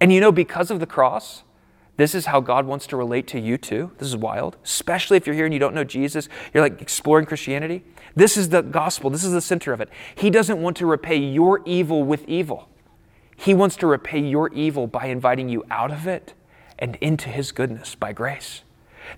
And 0.00 0.12
you 0.12 0.20
know, 0.20 0.32
because 0.32 0.70
of 0.70 0.80
the 0.80 0.86
cross, 0.86 1.42
this 1.96 2.14
is 2.14 2.26
how 2.26 2.40
God 2.40 2.66
wants 2.66 2.86
to 2.88 2.96
relate 2.96 3.26
to 3.28 3.40
you 3.40 3.56
too. 3.56 3.92
This 3.98 4.08
is 4.08 4.16
wild, 4.16 4.56
especially 4.64 5.16
if 5.16 5.26
you're 5.26 5.36
here 5.36 5.44
and 5.44 5.54
you 5.54 5.60
don't 5.60 5.74
know 5.74 5.84
Jesus. 5.84 6.28
You're 6.52 6.62
like 6.62 6.82
exploring 6.82 7.26
Christianity. 7.26 7.84
This 8.16 8.36
is 8.36 8.48
the 8.48 8.62
gospel, 8.62 9.10
this 9.10 9.24
is 9.24 9.32
the 9.32 9.40
center 9.40 9.72
of 9.72 9.80
it. 9.80 9.88
He 10.14 10.30
doesn't 10.30 10.60
want 10.60 10.76
to 10.78 10.86
repay 10.86 11.16
your 11.16 11.62
evil 11.64 12.02
with 12.02 12.28
evil, 12.28 12.68
He 13.36 13.54
wants 13.54 13.76
to 13.76 13.86
repay 13.86 14.20
your 14.20 14.52
evil 14.52 14.86
by 14.86 15.06
inviting 15.06 15.48
you 15.48 15.64
out 15.70 15.90
of 15.90 16.06
it 16.06 16.34
and 16.78 16.96
into 16.96 17.28
His 17.28 17.52
goodness 17.52 17.94
by 17.94 18.12
grace. 18.12 18.62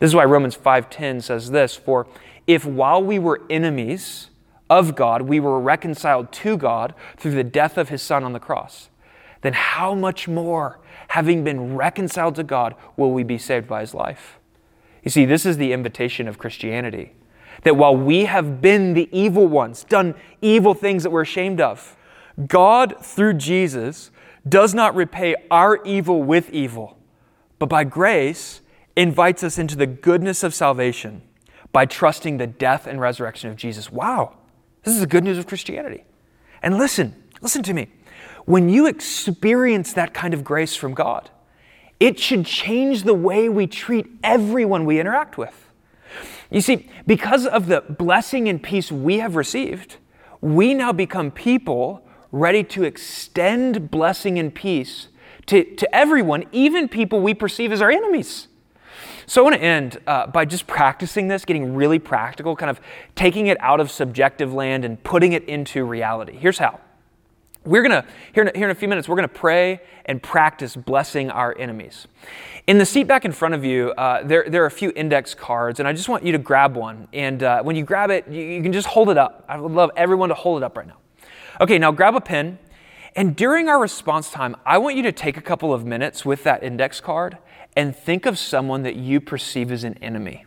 This 0.00 0.08
is 0.08 0.14
why 0.14 0.24
Romans 0.24 0.56
5:10 0.56 1.22
says 1.22 1.50
this, 1.50 1.74
for 1.76 2.06
if 2.46 2.64
while 2.64 3.02
we 3.02 3.18
were 3.18 3.42
enemies 3.50 4.28
of 4.68 4.96
God, 4.96 5.22
we 5.22 5.40
were 5.40 5.60
reconciled 5.60 6.32
to 6.32 6.56
God 6.56 6.94
through 7.16 7.32
the 7.32 7.44
death 7.44 7.78
of 7.78 7.88
his 7.88 8.02
son 8.02 8.24
on 8.24 8.32
the 8.32 8.40
cross, 8.40 8.88
then 9.46 9.54
how 9.54 9.94
much 9.94 10.28
more 10.28 10.80
having 11.08 11.44
been 11.44 11.76
reconciled 11.76 12.34
to 12.34 12.42
God, 12.42 12.74
will 12.96 13.12
we 13.12 13.22
be 13.22 13.38
saved 13.38 13.68
by 13.68 13.80
his 13.80 13.94
life? 13.94 14.38
You 15.02 15.10
see, 15.10 15.24
this 15.24 15.46
is 15.46 15.56
the 15.56 15.72
invitation 15.72 16.26
of 16.26 16.38
Christianity. 16.38 17.12
That 17.62 17.76
while 17.76 17.96
we 17.96 18.24
have 18.24 18.60
been 18.60 18.94
the 18.94 19.08
evil 19.12 19.46
ones, 19.46 19.84
done 19.84 20.14
evil 20.42 20.74
things 20.74 21.04
that 21.04 21.10
we're 21.10 21.22
ashamed 21.22 21.60
of, 21.60 21.96
God, 22.46 22.96
through 23.00 23.34
Jesus, 23.34 24.10
does 24.48 24.74
not 24.74 24.94
repay 24.94 25.34
our 25.50 25.82
evil 25.84 26.22
with 26.22 26.50
evil, 26.50 26.98
but 27.58 27.68
by 27.68 27.84
grace 27.84 28.60
invites 28.96 29.42
us 29.42 29.58
into 29.58 29.76
the 29.76 29.86
goodness 29.86 30.42
of 30.42 30.54
salvation 30.54 31.22
by 31.72 31.86
trusting 31.86 32.36
the 32.36 32.46
death 32.46 32.86
and 32.86 33.00
resurrection 33.00 33.50
of 33.50 33.56
Jesus. 33.56 33.90
Wow, 33.90 34.36
this 34.82 34.94
is 34.94 35.00
the 35.00 35.06
good 35.06 35.24
news 35.24 35.38
of 35.38 35.46
Christianity. 35.46 36.04
And 36.62 36.78
listen, 36.78 37.14
listen 37.40 37.62
to 37.64 37.74
me. 37.74 37.88
When 38.46 38.68
you 38.68 38.86
experience 38.86 39.92
that 39.92 40.14
kind 40.14 40.32
of 40.32 40.42
grace 40.42 40.74
from 40.74 40.94
God, 40.94 41.30
it 41.98 42.18
should 42.18 42.46
change 42.46 43.02
the 43.02 43.14
way 43.14 43.48
we 43.48 43.66
treat 43.66 44.06
everyone 44.22 44.84
we 44.84 45.00
interact 45.00 45.36
with. 45.36 45.70
You 46.50 46.60
see, 46.60 46.88
because 47.06 47.44
of 47.44 47.66
the 47.66 47.80
blessing 47.80 48.48
and 48.48 48.62
peace 48.62 48.92
we 48.92 49.18
have 49.18 49.34
received, 49.34 49.96
we 50.40 50.74
now 50.74 50.92
become 50.92 51.30
people 51.30 52.06
ready 52.30 52.62
to 52.62 52.84
extend 52.84 53.90
blessing 53.90 54.38
and 54.38 54.54
peace 54.54 55.08
to, 55.46 55.64
to 55.76 55.94
everyone, 55.94 56.44
even 56.52 56.88
people 56.88 57.20
we 57.20 57.34
perceive 57.34 57.72
as 57.72 57.80
our 57.80 57.90
enemies. 57.90 58.46
So 59.26 59.40
I 59.40 59.44
want 59.44 59.56
to 59.56 59.62
end 59.62 59.98
uh, 60.06 60.28
by 60.28 60.44
just 60.44 60.68
practicing 60.68 61.26
this, 61.26 61.44
getting 61.44 61.74
really 61.74 61.98
practical, 61.98 62.54
kind 62.54 62.70
of 62.70 62.80
taking 63.16 63.48
it 63.48 63.56
out 63.60 63.80
of 63.80 63.90
subjective 63.90 64.52
land 64.52 64.84
and 64.84 65.02
putting 65.02 65.32
it 65.32 65.44
into 65.48 65.84
reality. 65.84 66.36
Here's 66.36 66.58
how. 66.58 66.78
We're 67.66 67.82
going 67.82 68.02
to, 68.02 68.08
here, 68.32 68.44
in, 68.44 68.70
a 68.70 68.74
few 68.74 68.86
minutes, 68.86 69.08
we're 69.08 69.16
going 69.16 69.28
to 69.28 69.34
pray 69.34 69.80
and 70.04 70.22
practice 70.22 70.76
blessing 70.76 71.30
our 71.30 71.56
enemies. 71.58 72.06
In 72.68 72.78
the 72.78 72.86
seat 72.86 73.08
back 73.08 73.24
in 73.24 73.32
front 73.32 73.54
of 73.54 73.64
you, 73.64 73.90
uh, 73.92 74.22
there, 74.22 74.48
there 74.48 74.62
are 74.62 74.66
a 74.66 74.70
few 74.70 74.92
index 74.94 75.34
cards, 75.34 75.80
and 75.80 75.88
I 75.88 75.92
just 75.92 76.08
want 76.08 76.24
you 76.24 76.32
to 76.32 76.38
grab 76.38 76.76
one. 76.76 77.08
And 77.12 77.42
uh, 77.42 77.62
when 77.62 77.74
you 77.74 77.82
grab 77.82 78.10
it, 78.10 78.28
you, 78.28 78.40
you 78.40 78.62
can 78.62 78.72
just 78.72 78.86
hold 78.86 79.10
it 79.10 79.18
up. 79.18 79.44
I 79.48 79.58
would 79.58 79.72
love 79.72 79.90
everyone 79.96 80.28
to 80.28 80.34
hold 80.36 80.62
it 80.62 80.64
up 80.64 80.76
right 80.76 80.86
now. 80.86 80.98
Okay, 81.60 81.78
now 81.78 81.90
grab 81.90 82.14
a 82.14 82.20
pen. 82.20 82.58
And 83.16 83.34
during 83.34 83.68
our 83.68 83.80
response 83.80 84.30
time, 84.30 84.56
I 84.64 84.78
want 84.78 84.94
you 84.94 85.02
to 85.02 85.12
take 85.12 85.36
a 85.36 85.40
couple 85.40 85.72
of 85.74 85.84
minutes 85.84 86.24
with 86.24 86.44
that 86.44 86.62
index 86.62 87.00
card 87.00 87.38
and 87.74 87.96
think 87.96 88.26
of 88.26 88.38
someone 88.38 88.82
that 88.84 88.94
you 88.94 89.20
perceive 89.20 89.72
as 89.72 89.82
an 89.84 89.94
enemy. 90.02 90.44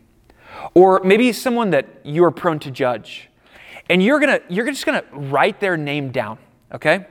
Or 0.74 1.02
maybe 1.04 1.34
someone 1.34 1.72
that 1.72 1.88
you 2.04 2.24
are 2.24 2.32
prone 2.32 2.60
to 2.60 2.72
judge. 2.72 3.30
And 3.90 4.04
you're 4.04 4.20
gonna, 4.20 4.40
you're 4.50 4.68
just 4.68 4.86
gonna 4.86 5.04
write 5.12 5.60
their 5.60 5.76
name 5.78 6.12
down, 6.12 6.38
okay? 6.74 7.06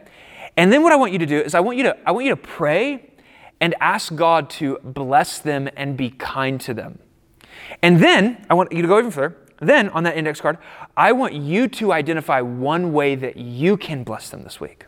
And 0.56 0.72
then 0.72 0.82
what 0.82 0.92
I 0.92 0.96
want 0.96 1.12
you 1.12 1.18
to 1.18 1.26
do 1.26 1.40
is 1.40 1.54
I 1.54 1.60
want 1.60 1.78
you 1.78 1.84
to, 1.84 1.96
I 2.06 2.12
want 2.12 2.26
you 2.26 2.32
to 2.32 2.36
pray 2.36 3.10
and 3.60 3.74
ask 3.80 4.14
God 4.14 4.50
to 4.50 4.78
bless 4.82 5.38
them 5.38 5.68
and 5.76 5.96
be 5.96 6.10
kind 6.10 6.60
to 6.62 6.74
them. 6.74 6.98
And 7.82 8.02
then 8.02 8.44
I 8.48 8.54
want 8.54 8.72
you 8.72 8.82
to 8.82 8.88
go 8.88 8.98
even 8.98 9.10
further. 9.10 9.36
Then 9.60 9.88
on 9.90 10.04
that 10.04 10.16
index 10.16 10.40
card, 10.40 10.58
I 10.96 11.12
want 11.12 11.34
you 11.34 11.66
to 11.68 11.92
identify 11.92 12.40
one 12.40 12.92
way 12.92 13.16
that 13.16 13.36
you 13.36 13.76
can 13.76 14.04
bless 14.04 14.30
them 14.30 14.44
this 14.44 14.60
week. 14.60 14.86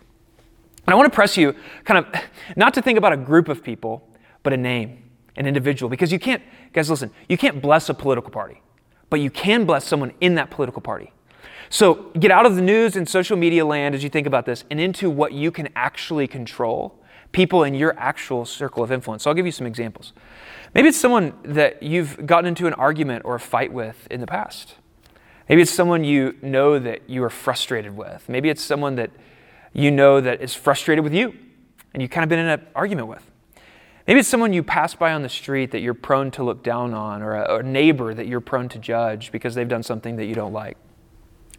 And 0.87 0.95
I 0.95 0.97
want 0.97 1.11
to 1.11 1.15
press 1.15 1.37
you 1.37 1.55
kind 1.85 2.05
of 2.05 2.23
not 2.57 2.75
to 2.75 2.83
think 2.83 2.97
about 2.97 3.13
a 3.13 3.17
group 3.17 3.49
of 3.49 3.63
people, 3.63 4.09
but 4.43 4.53
a 4.53 4.57
name 4.57 5.11
an 5.37 5.47
individual. 5.47 5.89
Because 5.89 6.13
you 6.13 6.19
can't, 6.19 6.43
guys, 6.73 6.91
listen, 6.91 7.11
you 7.29 7.37
can't 7.37 7.61
bless 7.61 7.89
a 7.89 7.95
political 7.95 8.31
party, 8.31 8.61
but 9.09 9.21
you 9.21 9.31
can 9.31 9.65
bless 9.65 9.85
someone 9.85 10.13
in 10.21 10.35
that 10.37 10.51
political 10.51 10.83
party. 10.83 11.13
So 11.69 12.11
get 12.19 12.31
out 12.31 12.47
of 12.47 12.57
the 12.57 12.63
news 12.63 12.97
and 12.97 13.09
social 13.09 13.37
media 13.37 13.65
land 13.65 13.95
as 13.95 14.03
you 14.03 14.11
think 14.11 14.27
about 14.27 14.47
this 14.47 14.65
and 14.71 14.81
into 14.81 15.09
what 15.09 15.33
you 15.33 15.51
can 15.51 15.69
actually 15.77 16.27
control 16.27 16.99
people 17.33 17.63
in 17.63 17.75
your 17.75 17.97
actual 17.99 18.45
circle 18.45 18.83
of 18.83 18.91
influence. 18.91 19.23
So 19.23 19.31
I'll 19.31 19.37
give 19.37 19.47
you 19.47 19.53
some 19.53 19.67
examples. 19.67 20.13
Maybe 20.75 20.89
it's 20.89 20.99
someone 20.99 21.33
that 21.45 21.83
you've 21.83 22.27
gotten 22.27 22.47
into 22.47 22.67
an 22.67 22.75
argument 22.75 23.25
or 23.25 23.37
a 23.37 23.41
fight 23.41 23.73
with 23.73 24.07
in 24.11 24.21
the 24.21 24.27
past. 24.27 24.75
Maybe 25.49 25.63
it's 25.63 25.71
someone 25.71 26.05
you 26.05 26.37
know 26.43 26.79
that 26.79 27.09
you 27.09 27.23
are 27.25 27.31
frustrated 27.31 27.97
with. 27.97 28.29
Maybe 28.29 28.49
it's 28.51 28.63
someone 28.63 28.97
that 28.97 29.11
you 29.73 29.91
know 29.91 30.21
that 30.21 30.41
is 30.41 30.55
frustrated 30.55 31.05
with 31.05 31.15
you 31.15 31.35
and 31.93 32.03
you've 32.03 32.11
kind 32.11 32.25
of 32.25 32.29
been 32.29 32.39
in 32.39 32.49
an 32.49 32.67
argument 32.75 33.09
with. 33.09 33.31
Maybe 34.07 34.21
it's 34.21 34.29
someone 34.29 34.53
you 34.53 34.63
pass 34.63 34.95
by 34.95 35.13
on 35.13 35.23
the 35.23 35.29
street 35.29 35.71
that 35.71 35.81
you're 35.81 35.95
prone 35.95 36.31
to 36.33 36.43
look 36.43 36.63
down 36.63 36.95
on, 36.95 37.23
or 37.23 37.37
a, 37.37 37.43
or 37.43 37.61
a 37.61 37.63
neighbor 37.63 38.13
that 38.13 38.27
you're 38.27 38.41
prone 38.41 38.69
to 38.71 38.79
judge 38.79 39.31
because 39.31 39.55
they've 39.55 39.69
done 39.69 39.83
something 39.83 40.17
that 40.17 40.25
you 40.25 40.35
don't 40.35 40.53
like. 40.53 40.77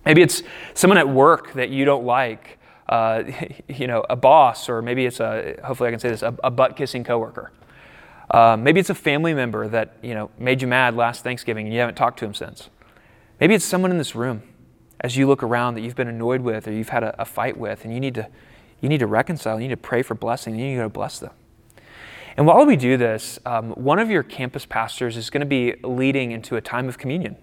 Maybe 0.05 0.21
it's 0.21 0.43
someone 0.73 0.97
at 0.97 1.07
work 1.07 1.53
that 1.53 1.69
you 1.69 1.85
don't 1.85 2.05
like, 2.05 2.59
uh, 2.89 3.23
you 3.67 3.87
know, 3.87 4.03
a 4.09 4.15
boss, 4.15 4.69
or 4.69 4.81
maybe 4.81 5.05
it's 5.05 5.19
a, 5.19 5.59
hopefully 5.63 5.89
I 5.89 5.91
can 5.91 5.99
say 5.99 6.09
this, 6.09 6.21
a, 6.21 6.35
a 6.43 6.51
butt 6.51 6.75
kissing 6.75 7.03
coworker. 7.03 7.51
Uh, 8.29 8.55
maybe 8.57 8.79
it's 8.79 8.89
a 8.89 8.95
family 8.95 9.33
member 9.33 9.67
that, 9.67 9.97
you 10.01 10.13
know, 10.13 10.31
made 10.39 10.61
you 10.61 10.67
mad 10.67 10.95
last 10.95 11.23
Thanksgiving 11.23 11.65
and 11.65 11.73
you 11.73 11.79
haven't 11.81 11.95
talked 11.95 12.17
to 12.19 12.25
him 12.25 12.33
since. 12.33 12.69
Maybe 13.39 13.55
it's 13.55 13.65
someone 13.65 13.91
in 13.91 13.97
this 13.97 14.15
room 14.15 14.43
as 15.01 15.17
you 15.17 15.27
look 15.27 15.43
around 15.43 15.75
that 15.75 15.81
you've 15.81 15.95
been 15.95 16.07
annoyed 16.07 16.41
with 16.41 16.67
or 16.67 16.71
you've 16.71 16.89
had 16.89 17.03
a, 17.03 17.21
a 17.21 17.25
fight 17.25 17.57
with 17.57 17.83
and 17.83 17.93
you 17.93 17.99
need 17.99 18.15
to, 18.15 18.27
you 18.79 18.87
need 18.87 18.99
to 18.99 19.07
reconcile, 19.07 19.59
you 19.59 19.67
need 19.67 19.73
to 19.73 19.77
pray 19.77 20.01
for 20.01 20.15
blessing, 20.15 20.53
and 20.53 20.61
you 20.61 20.69
need 20.69 20.81
to 20.81 20.89
bless 20.89 21.19
them. 21.19 21.31
And 22.37 22.47
while 22.47 22.65
we 22.65 22.75
do 22.75 22.97
this, 22.97 23.39
um, 23.45 23.71
one 23.71 23.99
of 23.99 24.09
your 24.09 24.23
campus 24.23 24.65
pastors 24.65 25.17
is 25.17 25.29
going 25.29 25.41
to 25.41 25.45
be 25.45 25.75
leading 25.83 26.31
into 26.31 26.55
a 26.55 26.61
time 26.61 26.87
of 26.87 26.97
communion. 26.97 27.35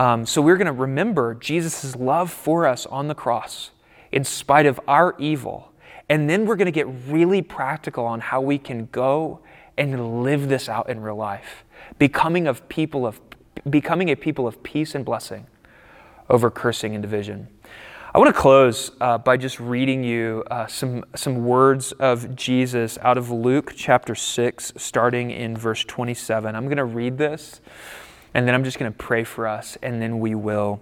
Um, 0.00 0.26
so 0.26 0.40
we're 0.40 0.56
going 0.56 0.66
to 0.66 0.72
remember 0.72 1.34
Jesus' 1.34 1.94
love 1.96 2.30
for 2.30 2.66
us 2.66 2.86
on 2.86 3.08
the 3.08 3.14
cross 3.14 3.70
in 4.10 4.24
spite 4.24 4.66
of 4.66 4.80
our 4.88 5.14
evil. 5.18 5.72
And 6.08 6.28
then 6.28 6.46
we're 6.46 6.56
going 6.56 6.66
to 6.66 6.72
get 6.72 6.86
really 7.08 7.42
practical 7.42 8.04
on 8.04 8.20
how 8.20 8.40
we 8.40 8.58
can 8.58 8.88
go 8.92 9.40
and 9.78 10.22
live 10.22 10.48
this 10.48 10.68
out 10.68 10.88
in 10.88 11.00
real 11.00 11.16
life, 11.16 11.64
becoming, 11.98 12.46
of 12.46 12.68
people 12.68 13.06
of, 13.06 13.20
becoming 13.68 14.10
a 14.10 14.16
people 14.16 14.46
of 14.46 14.62
peace 14.62 14.94
and 14.94 15.04
blessing 15.04 15.46
over 16.28 16.50
cursing 16.50 16.94
and 16.94 17.02
division. 17.02 17.48
I 18.14 18.18
want 18.18 18.34
to 18.34 18.38
close 18.38 18.90
uh, 19.00 19.16
by 19.16 19.38
just 19.38 19.58
reading 19.58 20.04
you 20.04 20.44
uh, 20.50 20.66
some, 20.66 21.02
some 21.14 21.46
words 21.46 21.92
of 21.92 22.36
Jesus 22.36 22.98
out 23.00 23.16
of 23.16 23.30
Luke 23.30 23.72
chapter 23.74 24.14
6, 24.14 24.74
starting 24.76 25.30
in 25.30 25.56
verse 25.56 25.82
27. 25.84 26.54
I'm 26.54 26.64
going 26.64 26.76
to 26.76 26.84
read 26.84 27.16
this, 27.16 27.62
and 28.34 28.46
then 28.46 28.54
I'm 28.54 28.64
just 28.64 28.78
going 28.78 28.92
to 28.92 28.96
pray 28.96 29.24
for 29.24 29.46
us, 29.46 29.76
and 29.82 30.00
then 30.00 30.20
we 30.20 30.34
will 30.34 30.80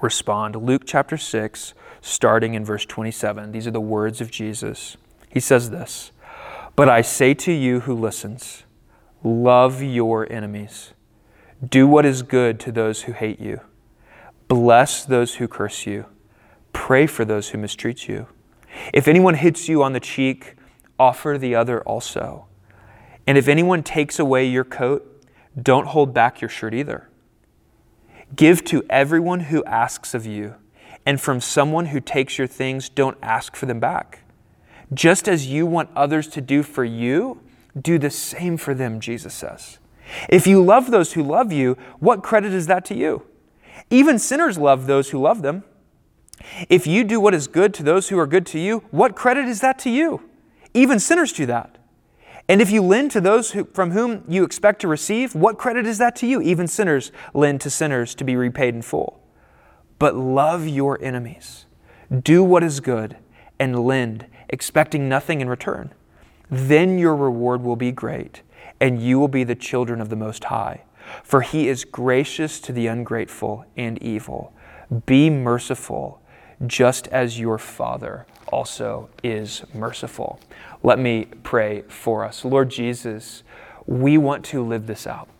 respond. 0.00 0.56
Luke 0.56 0.82
chapter 0.86 1.16
6, 1.16 1.74
starting 2.00 2.54
in 2.54 2.64
verse 2.64 2.84
27. 2.84 3.52
These 3.52 3.66
are 3.66 3.72
the 3.72 3.80
words 3.80 4.20
of 4.20 4.30
Jesus. 4.30 4.96
He 5.28 5.40
says 5.40 5.70
this 5.70 6.12
But 6.76 6.88
I 6.88 7.02
say 7.02 7.34
to 7.34 7.52
you 7.52 7.80
who 7.80 7.94
listens, 7.94 8.64
love 9.22 9.82
your 9.82 10.30
enemies, 10.32 10.92
do 11.66 11.86
what 11.86 12.04
is 12.04 12.22
good 12.22 12.60
to 12.60 12.72
those 12.72 13.02
who 13.02 13.12
hate 13.12 13.40
you, 13.40 13.60
bless 14.48 15.04
those 15.04 15.36
who 15.36 15.48
curse 15.48 15.86
you 15.86 16.06
Pray 16.74 17.06
for 17.06 17.24
those 17.24 17.48
who 17.48 17.56
mistreat 17.56 18.08
you. 18.08 18.26
If 18.92 19.08
anyone 19.08 19.36
hits 19.36 19.68
you 19.68 19.82
on 19.82 19.94
the 19.94 20.00
cheek, 20.00 20.56
offer 20.98 21.38
the 21.38 21.54
other 21.54 21.80
also. 21.82 22.46
And 23.26 23.38
if 23.38 23.48
anyone 23.48 23.82
takes 23.82 24.18
away 24.18 24.44
your 24.44 24.64
coat, 24.64 25.13
don't 25.60 25.86
hold 25.86 26.12
back 26.12 26.40
your 26.40 26.48
shirt 26.48 26.74
either. 26.74 27.08
Give 28.34 28.64
to 28.64 28.84
everyone 28.90 29.40
who 29.40 29.64
asks 29.64 30.14
of 30.14 30.26
you, 30.26 30.54
and 31.06 31.20
from 31.20 31.40
someone 31.40 31.86
who 31.86 32.00
takes 32.00 32.38
your 32.38 32.46
things, 32.46 32.88
don't 32.88 33.18
ask 33.22 33.54
for 33.54 33.66
them 33.66 33.80
back. 33.80 34.20
Just 34.92 35.28
as 35.28 35.46
you 35.46 35.66
want 35.66 35.90
others 35.94 36.26
to 36.28 36.40
do 36.40 36.62
for 36.62 36.84
you, 36.84 37.40
do 37.80 37.98
the 37.98 38.10
same 38.10 38.56
for 38.56 38.74
them, 38.74 39.00
Jesus 39.00 39.34
says. 39.34 39.78
If 40.28 40.46
you 40.46 40.62
love 40.62 40.90
those 40.90 41.12
who 41.14 41.22
love 41.22 41.52
you, 41.52 41.76
what 41.98 42.22
credit 42.22 42.52
is 42.52 42.66
that 42.66 42.84
to 42.86 42.94
you? 42.94 43.22
Even 43.90 44.18
sinners 44.18 44.58
love 44.58 44.86
those 44.86 45.10
who 45.10 45.20
love 45.20 45.42
them. 45.42 45.64
If 46.68 46.86
you 46.86 47.04
do 47.04 47.20
what 47.20 47.34
is 47.34 47.46
good 47.46 47.72
to 47.74 47.82
those 47.82 48.08
who 48.08 48.18
are 48.18 48.26
good 48.26 48.46
to 48.46 48.58
you, 48.58 48.84
what 48.90 49.16
credit 49.16 49.46
is 49.46 49.60
that 49.60 49.78
to 49.80 49.90
you? 49.90 50.22
Even 50.72 50.98
sinners 50.98 51.32
do 51.32 51.46
that. 51.46 51.78
And 52.48 52.60
if 52.60 52.70
you 52.70 52.82
lend 52.82 53.10
to 53.12 53.20
those 53.20 53.52
who, 53.52 53.64
from 53.72 53.92
whom 53.92 54.24
you 54.28 54.44
expect 54.44 54.80
to 54.82 54.88
receive, 54.88 55.34
what 55.34 55.56
credit 55.58 55.86
is 55.86 55.98
that 55.98 56.14
to 56.16 56.26
you? 56.26 56.42
Even 56.42 56.66
sinners 56.66 57.10
lend 57.32 57.60
to 57.62 57.70
sinners 57.70 58.14
to 58.16 58.24
be 58.24 58.36
repaid 58.36 58.74
in 58.74 58.82
full. 58.82 59.20
But 59.98 60.14
love 60.14 60.66
your 60.66 61.02
enemies. 61.02 61.64
Do 62.22 62.44
what 62.44 62.62
is 62.62 62.80
good 62.80 63.16
and 63.58 63.86
lend, 63.86 64.26
expecting 64.50 65.08
nothing 65.08 65.40
in 65.40 65.48
return. 65.48 65.94
Then 66.50 66.98
your 66.98 67.16
reward 67.16 67.62
will 67.62 67.76
be 67.76 67.92
great, 67.92 68.42
and 68.78 69.00
you 69.00 69.18
will 69.18 69.28
be 69.28 69.44
the 69.44 69.54
children 69.54 70.00
of 70.00 70.10
the 70.10 70.16
Most 70.16 70.44
High. 70.44 70.82
For 71.22 71.40
he 71.40 71.68
is 71.68 71.84
gracious 71.84 72.60
to 72.60 72.72
the 72.72 72.86
ungrateful 72.88 73.64
and 73.76 74.02
evil. 74.02 74.52
Be 75.06 75.30
merciful 75.30 76.20
just 76.66 77.08
as 77.08 77.40
your 77.40 77.58
Father 77.58 78.26
also 78.48 79.08
is 79.22 79.64
merciful. 79.74 80.38
Let 80.84 80.98
me 80.98 81.28
pray 81.42 81.80
for 81.88 82.26
us. 82.26 82.44
Lord 82.44 82.68
Jesus, 82.68 83.42
we 83.86 84.18
want 84.18 84.44
to 84.46 84.62
live 84.62 84.86
this 84.86 85.06
out. 85.06 85.30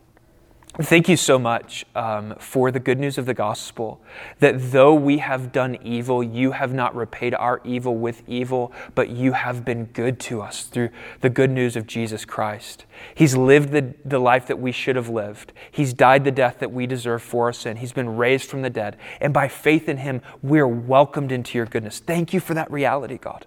Thank 0.81 1.07
you 1.07 1.19
so 1.19 1.39
much 1.39 1.85
um, 1.95 2.35
for 2.39 2.73
the 2.73 2.81
good 2.81 2.99
news 2.99 3.19
of 3.19 3.27
the 3.27 3.35
gospel 3.35 4.01
that 4.41 4.73
though 4.73 4.95
we 4.95 5.19
have 5.19 5.53
done 5.53 5.77
evil, 5.83 6.23
you 6.23 6.53
have 6.53 6.73
not 6.73 6.97
repaid 6.97 7.35
our 7.35 7.61
evil 7.63 7.95
with 7.95 8.27
evil, 8.27 8.73
but 8.95 9.11
you 9.11 9.33
have 9.33 9.67
been 9.67 9.85
good 9.85 10.19
to 10.21 10.41
us 10.41 10.63
through 10.65 10.89
the 11.21 11.29
good 11.29 11.51
news 11.51 11.77
of 11.77 11.87
Jesus 11.87 12.25
Christ. 12.25 12.87
He's 13.15 13.37
lived 13.37 13.71
the, 13.71 13.95
the 14.03 14.19
life 14.19 14.47
that 14.47 14.59
we 14.59 14.73
should 14.73 14.97
have 14.97 15.11
lived, 15.11 15.53
He's 15.71 15.93
died 15.93 16.25
the 16.25 16.33
death 16.33 16.59
that 16.61 16.73
we 16.73 16.87
deserve 16.87 17.23
for 17.23 17.45
our 17.45 17.53
sin, 17.53 17.77
He's 17.77 17.93
been 17.93 18.17
raised 18.17 18.49
from 18.49 18.63
the 18.63 18.71
dead, 18.71 18.97
and 19.21 19.33
by 19.33 19.47
faith 19.47 19.91
in 19.91 19.99
Him, 19.99 20.23
we're 20.43 20.67
welcomed 20.67 21.31
into 21.31 21.59
your 21.59 21.67
goodness. 21.67 22.01
Thank 22.01 22.33
you 22.33 22.41
for 22.41 22.55
that 22.55 22.69
reality, 22.73 23.19
God. 23.19 23.47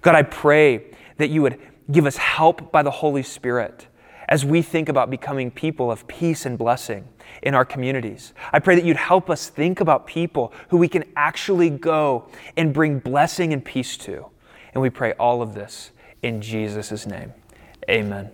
God, 0.00 0.14
I 0.14 0.22
pray 0.22 0.84
that 1.16 1.30
you 1.30 1.42
would 1.42 1.58
give 1.90 2.06
us 2.06 2.16
help 2.16 2.72
by 2.72 2.82
the 2.82 2.90
Holy 2.90 3.22
Spirit 3.22 3.86
as 4.28 4.44
we 4.44 4.62
think 4.62 4.88
about 4.88 5.10
becoming 5.10 5.50
people 5.50 5.90
of 5.90 6.06
peace 6.06 6.46
and 6.46 6.56
blessing 6.56 7.06
in 7.42 7.54
our 7.54 7.64
communities. 7.64 8.32
I 8.52 8.58
pray 8.58 8.74
that 8.74 8.84
you'd 8.84 8.96
help 8.96 9.28
us 9.28 9.48
think 9.48 9.80
about 9.80 10.06
people 10.06 10.52
who 10.68 10.78
we 10.78 10.88
can 10.88 11.04
actually 11.16 11.70
go 11.70 12.28
and 12.56 12.72
bring 12.72 12.98
blessing 12.98 13.52
and 13.52 13.64
peace 13.64 13.96
to. 13.98 14.26
And 14.72 14.82
we 14.82 14.90
pray 14.90 15.12
all 15.14 15.42
of 15.42 15.54
this 15.54 15.90
in 16.22 16.40
Jesus' 16.40 17.06
name. 17.06 17.32
Amen. 17.88 18.30